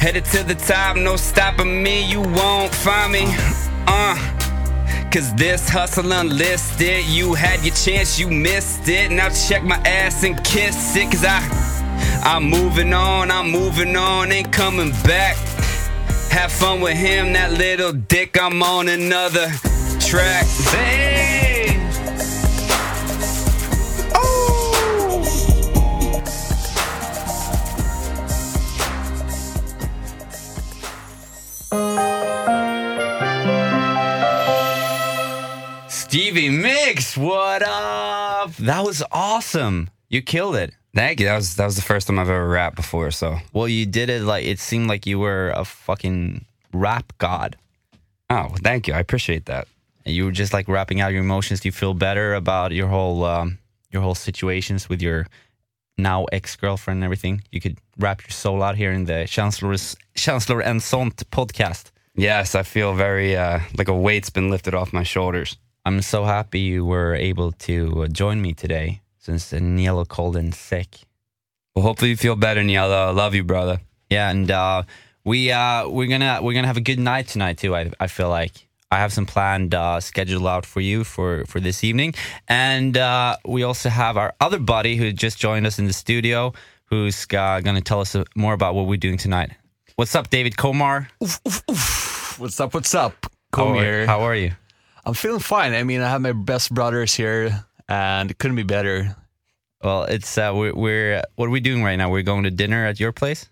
Headed 0.00 0.24
to 0.26 0.42
the 0.42 0.54
top, 0.54 0.96
no 0.96 1.16
stopping 1.16 1.82
me, 1.82 2.04
you 2.10 2.20
won't 2.20 2.74
find 2.74 3.12
me. 3.12 3.24
Uh. 3.86 4.36
Cause 5.12 5.34
this 5.34 5.68
hustle 5.68 6.12
unlisted. 6.12 7.04
You 7.04 7.34
had 7.34 7.64
your 7.64 7.74
chance, 7.74 8.16
you 8.16 8.28
missed 8.28 8.88
it. 8.88 9.10
Now 9.10 9.28
check 9.28 9.64
my 9.64 9.78
ass 9.78 10.22
and 10.22 10.36
kiss 10.44 10.94
it. 10.94 11.10
Cause 11.10 11.24
I, 11.24 11.40
I'm 12.22 12.44
moving 12.44 12.94
on, 12.94 13.28
I'm 13.28 13.50
moving 13.50 13.96
on, 13.96 14.30
ain't 14.30 14.52
coming 14.52 14.92
back. 15.02 15.36
Have 16.30 16.52
fun 16.52 16.80
with 16.80 16.96
him, 16.96 17.32
that 17.34 17.52
little 17.52 17.92
dick. 17.92 18.40
I'm 18.40 18.62
on 18.62 18.88
another 18.88 19.48
track. 19.98 20.46
Oh! 24.14 25.26
Stevie 35.88 36.48
Mix, 36.48 37.16
what 37.16 37.62
up? 37.62 38.54
That 38.56 38.84
was 38.84 39.02
awesome. 39.12 39.90
You 40.10 40.22
killed 40.22 40.56
it. 40.56 40.72
Thank 40.94 41.20
you. 41.20 41.26
That 41.26 41.36
was 41.36 41.54
that 41.54 41.66
was 41.66 41.76
the 41.76 41.82
first 41.82 42.06
time 42.06 42.18
I've 42.18 42.28
ever 42.28 42.48
rapped 42.48 42.76
before. 42.76 43.10
So 43.12 43.38
Well, 43.52 43.68
you 43.68 43.86
did 43.86 44.10
it 44.10 44.22
like 44.22 44.44
it 44.44 44.58
seemed 44.58 44.88
like 44.90 45.06
you 45.06 45.20
were 45.20 45.50
a 45.54 45.64
fucking 45.64 46.44
rap 46.72 47.12
god. 47.18 47.56
oh, 48.28 48.48
thank 48.62 48.88
you. 48.88 48.94
I 48.94 49.00
appreciate 49.00 49.44
that. 49.46 49.66
And 50.04 50.14
you 50.14 50.24
were 50.24 50.32
just 50.32 50.52
like 50.52 50.68
rapping 50.68 51.00
out 51.00 51.12
your 51.12 51.20
emotions. 51.20 51.60
Do 51.60 51.68
you 51.68 51.72
feel 51.72 51.94
better 51.94 52.34
about 52.34 52.72
your 52.72 52.88
whole 52.88 53.24
um, 53.24 53.58
your 53.92 54.02
whole 54.02 54.16
situations 54.16 54.88
with 54.88 55.00
your 55.02 55.26
now 55.96 56.26
ex 56.32 56.56
girlfriend 56.56 56.98
and 56.98 57.04
everything? 57.04 57.42
You 57.52 57.60
could 57.60 57.78
rap 57.96 58.22
your 58.22 58.30
soul 58.32 58.62
out 58.62 58.76
here 58.76 58.92
in 58.92 59.04
the 59.06 59.26
Chancellor's 59.26 59.96
Känslor 60.14 60.62
och 60.76 60.82
sånt 60.82 61.30
podcast. 61.30 61.92
Yes, 62.16 62.54
I 62.54 62.62
feel 62.64 62.94
very 62.94 63.36
uh, 63.36 63.60
like 63.78 63.88
a 63.90 63.94
weight's 63.94 64.30
been 64.32 64.50
lifted 64.50 64.74
off 64.74 64.92
my 64.92 65.04
shoulders. 65.04 65.56
I'm 65.86 66.02
so 66.02 66.24
happy 66.24 66.58
you 66.58 66.84
were 66.84 67.14
able 67.14 67.52
to 67.52 68.02
uh, 68.02 68.08
join 68.08 68.40
me 68.42 68.52
today 68.54 69.00
since 69.20 69.52
Nielo 69.52 70.08
cold 70.08 70.36
and 70.36 70.54
sick. 70.54 70.98
Well, 71.76 71.84
hopefully 71.84 72.10
you 72.10 72.16
feel 72.16 72.36
better, 72.36 72.62
Niela. 72.62 73.08
I 73.08 73.10
love 73.10 73.34
you, 73.34 73.44
brother. 73.44 73.80
Yeah, 74.08 74.30
and 74.30 74.50
uh, 74.50 74.82
we 75.24 75.52
uh, 75.52 75.88
we're 75.88 76.08
gonna 76.08 76.40
we're 76.42 76.54
gonna 76.54 76.66
have 76.66 76.76
a 76.76 76.80
good 76.80 76.98
night 76.98 77.28
tonight 77.28 77.58
too. 77.58 77.76
I 77.76 77.92
I 78.00 78.08
feel 78.08 78.28
like 78.28 78.66
I 78.90 78.98
have 78.98 79.12
some 79.12 79.26
planned 79.26 79.72
uh, 79.74 80.00
schedule 80.00 80.48
out 80.48 80.66
for 80.66 80.80
you 80.80 81.04
for 81.04 81.44
for 81.46 81.60
this 81.60 81.84
evening, 81.84 82.14
and 82.48 82.96
uh, 82.96 83.36
we 83.44 83.62
also 83.62 83.88
have 83.88 84.16
our 84.16 84.34
other 84.40 84.58
buddy 84.58 84.96
who 84.96 85.12
just 85.12 85.38
joined 85.38 85.66
us 85.66 85.78
in 85.78 85.86
the 85.86 85.92
studio, 85.92 86.52
who's 86.86 87.24
uh, 87.32 87.60
gonna 87.60 87.80
tell 87.82 88.00
us 88.00 88.16
uh, 88.16 88.24
more 88.34 88.54
about 88.54 88.74
what 88.74 88.86
we're 88.86 88.96
doing 88.96 89.18
tonight. 89.18 89.52
What's 89.94 90.14
up, 90.14 90.30
David 90.30 90.54
Komar? 90.56 91.06
What's 92.38 92.58
up? 92.58 92.74
What's 92.74 92.94
up? 92.94 93.14
How 93.52 93.64
Come 93.64 93.68
are, 93.76 93.82
here. 93.84 94.06
how 94.06 94.22
are 94.22 94.34
you? 94.34 94.52
I'm 95.04 95.14
feeling 95.14 95.40
fine. 95.40 95.74
I 95.74 95.82
mean, 95.84 96.00
I 96.00 96.08
have 96.08 96.20
my 96.20 96.32
best 96.32 96.72
brothers 96.74 97.14
here, 97.14 97.64
and 97.90 98.30
it 98.30 98.38
couldn't 98.38 98.56
be 98.56 98.62
better. 98.62 99.16
Well, 99.82 100.04
it's 100.04 100.38
uh, 100.38 100.52
we're, 100.54 100.74
we're 100.74 101.22
what 101.36 101.46
are 101.46 101.50
we 101.50 101.60
doing 101.60 101.82
right 101.82 101.96
now? 101.96 102.10
We're 102.10 102.22
going 102.22 102.44
to 102.44 102.50
dinner 102.50 102.86
at 102.86 103.00
your 103.00 103.12
place. 103.12 103.48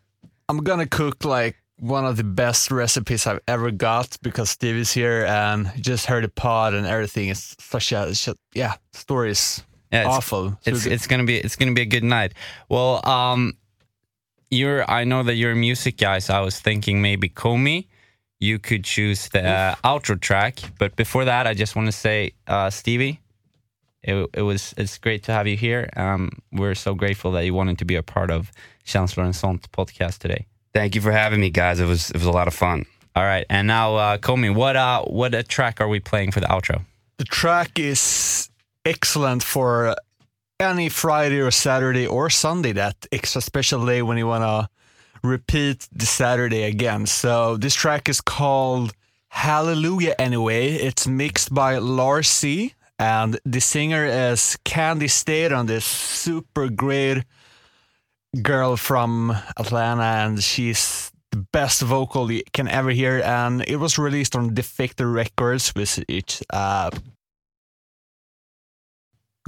I'm 0.49 0.59
gonna 0.59 0.87
cook 0.87 1.25
like 1.25 1.57
one 1.79 2.07
of 2.07 2.17
the 2.17 2.25
best 2.25 2.71
recipes 2.71 3.27
I've 3.27 3.41
ever 3.47 3.71
got 3.71 4.17
because 4.23 4.51
Steve 4.51 4.77
is 4.77 4.93
here 4.93 5.25
and 5.27 5.71
just 5.81 6.07
heard 6.07 6.25
the 6.25 6.29
pod 6.29 6.75
and 6.75 6.87
everything. 6.87 7.29
It's 7.29 7.55
such 7.61 7.93
a, 7.93 8.09
it's 8.09 8.25
just, 8.25 8.37
yeah, 8.55 8.75
story 8.93 9.31
is 9.31 9.63
Yeah, 9.93 10.07
it's, 10.07 10.09
awful. 10.09 10.51
So 10.51 10.59
it's 10.65 10.85
good. 10.85 10.93
it's 10.93 11.07
gonna 11.07 11.25
be 11.25 11.37
it's 11.39 11.57
gonna 11.57 11.75
be 11.75 11.83
a 11.83 11.87
good 11.87 12.05
night. 12.05 12.35
Well, 12.69 13.07
um, 13.09 13.57
you're 14.51 14.89
I 14.91 15.05
know 15.05 15.23
that 15.23 15.35
you're 15.35 15.53
a 15.53 15.57
music 15.57 15.99
guy, 15.99 16.19
so 16.21 16.35
I 16.35 16.41
was 16.41 16.59
thinking 16.61 17.03
maybe 17.03 17.29
Comey, 17.29 17.89
you 18.41 18.59
could 18.59 18.85
choose 18.85 19.29
the 19.29 19.47
uh, 19.47 19.75
outro 19.85 20.21
track. 20.21 20.61
But 20.79 20.97
before 20.97 21.25
that, 21.25 21.47
I 21.47 21.55
just 21.55 21.77
want 21.77 21.87
to 21.87 21.93
say, 21.93 22.33
uh, 22.47 22.71
Stevie, 22.71 23.21
it 24.03 24.31
it 24.35 24.43
was 24.43 24.75
it's 24.77 24.99
great 24.99 25.23
to 25.25 25.33
have 25.33 25.47
you 25.47 25.57
here. 25.57 25.89
Um, 25.97 26.31
we're 26.53 26.75
so 26.75 26.95
grateful 26.95 27.33
that 27.33 27.45
you 27.45 27.55
wanted 27.55 27.79
to 27.79 27.85
be 27.85 27.97
a 27.97 28.03
part 28.03 28.31
of 28.31 28.51
Känslor 28.85 29.29
och 29.29 29.35
sånt 29.35 29.71
podcast 29.73 30.21
today. 30.21 30.47
Thank 30.73 30.95
you 30.95 31.03
for 31.03 31.13
having 31.13 31.41
me, 31.41 31.51
guys. 31.51 31.81
It 31.81 31.87
was 31.87 32.11
it 32.11 32.17
was 32.17 32.27
a 32.27 32.39
lot 32.39 32.47
of 32.49 32.55
fun. 32.55 32.85
All 33.15 33.25
right, 33.25 33.47
and 33.49 33.67
now 33.67 33.97
uh, 33.97 34.19
Comey, 34.19 34.55
what 34.55 34.77
uh 34.77 35.03
what 35.03 35.35
a 35.35 35.43
track 35.43 35.81
are 35.81 35.89
we 35.89 36.01
playing 36.01 36.33
for 36.33 36.41
the 36.41 36.49
outro? 36.49 36.85
the 37.19 37.25
track 37.25 37.79
is 37.79 38.49
excellent 38.85 39.43
for 39.43 39.95
any 40.61 40.89
Friday 40.89 41.41
or 41.41 41.51
Saturday 41.51 42.07
or 42.07 42.31
Sunday, 42.31 42.73
that 42.73 43.07
extra 43.13 43.41
special 43.41 43.85
day 43.85 44.03
when 44.03 44.17
you 44.17 44.27
want 44.27 44.45
to 44.45 44.69
repeat 45.29 45.89
the 45.93 46.07
Saturday 46.07 46.63
again. 46.63 47.07
So 47.07 47.57
this 47.57 47.75
track 47.75 48.09
is 48.09 48.21
called 48.21 48.93
Hallelujah 49.29 50.15
Anyway. 50.19 50.75
It's 50.75 51.07
mixed 51.07 51.53
by 51.53 51.79
Lars 51.79 52.29
C. 52.29 52.75
And 52.99 53.39
the 53.45 53.61
singer 53.61 54.05
is 54.05 54.57
Candi 54.65 55.09
Staton 55.09 55.67
this 55.67 55.85
super 55.85 56.69
great 56.69 57.25
girl 58.43 58.77
from 58.77 59.37
Atlanta. 59.57 60.03
And 60.03 60.43
she's 60.43 61.13
the 61.31 61.47
best 61.53 61.83
vocal 61.83 62.31
you 62.31 62.43
can 62.53 62.69
ever 62.69 62.91
hear. 62.91 63.23
And 63.25 63.63
it 63.69 63.77
was 63.77 63.99
released 63.99 64.37
on 64.37 64.55
Defected 64.55 65.07
Records, 65.07 65.71
which 65.75 66.01
is 66.09 66.43
uh, 66.51 66.91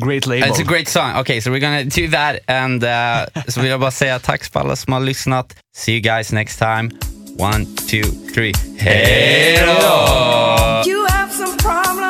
great 0.01 0.27
label. 0.27 0.49
It's 0.49 0.59
a 0.59 0.65
great 0.65 0.89
song. 0.89 1.17
Okay, 1.17 1.41
so 1.41 1.51
we're 1.51 1.61
gonna 1.61 1.85
do 1.85 2.09
that 2.09 2.41
and 2.49 2.85
uh, 2.85 3.27
så 3.49 3.61
vill 3.61 3.71
jag 3.71 3.81
bara 3.81 3.91
säga 3.91 4.19
tack 4.19 4.45
för 4.45 4.61
alla 4.61 4.77
som 4.77 4.93
har 4.93 5.01
lyssnat. 5.01 5.57
See 5.77 5.93
you 5.93 6.01
guys 6.01 6.33
next 6.33 6.59
time. 6.59 6.91
One, 7.39 7.67
two, 7.89 8.03
three. 8.35 8.53
Hej 8.79 9.59
då! 9.67 10.83
You 10.87 11.07
have 11.09 11.33
some 11.33 11.57
problems, 11.57 12.10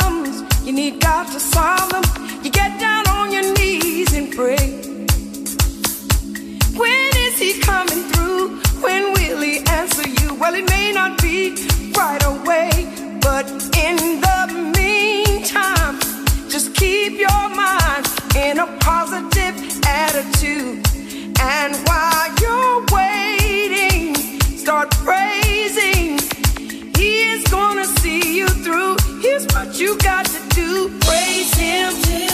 you 0.71 0.77
need 0.77 1.01
God 1.01 1.27
to 1.27 1.41
solve 1.41 1.91
them. 1.91 2.05
You 2.45 2.51
get 2.51 2.79
down 2.79 3.09
on 3.09 3.33
your 3.33 3.43
knees 3.55 4.13
and 4.15 4.33
pray. 4.33 4.69
When 6.79 7.11
is 7.27 7.39
He 7.41 7.59
coming 7.59 8.03
through? 8.11 8.61
When 8.81 9.13
will 9.15 9.41
He 9.41 9.59
answer 9.67 10.09
you? 10.09 10.35
Well, 10.35 10.55
it 10.55 10.69
may 10.71 10.93
not 10.93 11.21
be 11.21 11.57
right 11.99 12.23
away, 12.25 12.71
but 13.21 13.51
in 13.87 13.97
the 14.27 14.39
meantime, 14.79 15.99
just 16.49 16.73
keep 16.77 17.19
your 17.19 17.45
mind 17.63 18.07
in 18.37 18.61
a 18.61 18.69
positive 18.79 19.57
attitude. 19.85 20.87
And 21.41 21.75
while 21.89 22.29
you're 22.43 22.85
waiting, 22.93 24.15
start 24.57 24.93
praising. 25.03 26.21
He 26.95 27.11
is 27.35 27.43
gonna 27.49 27.87
see 27.87 28.39
you 28.39 28.47
through. 28.65 28.97
Here's 29.21 29.47
what 29.47 29.81
you 29.81 29.99
got 29.99 30.27
to 30.27 30.40
do. 30.55 30.89
Praise 31.01 31.55
him 31.55 32.30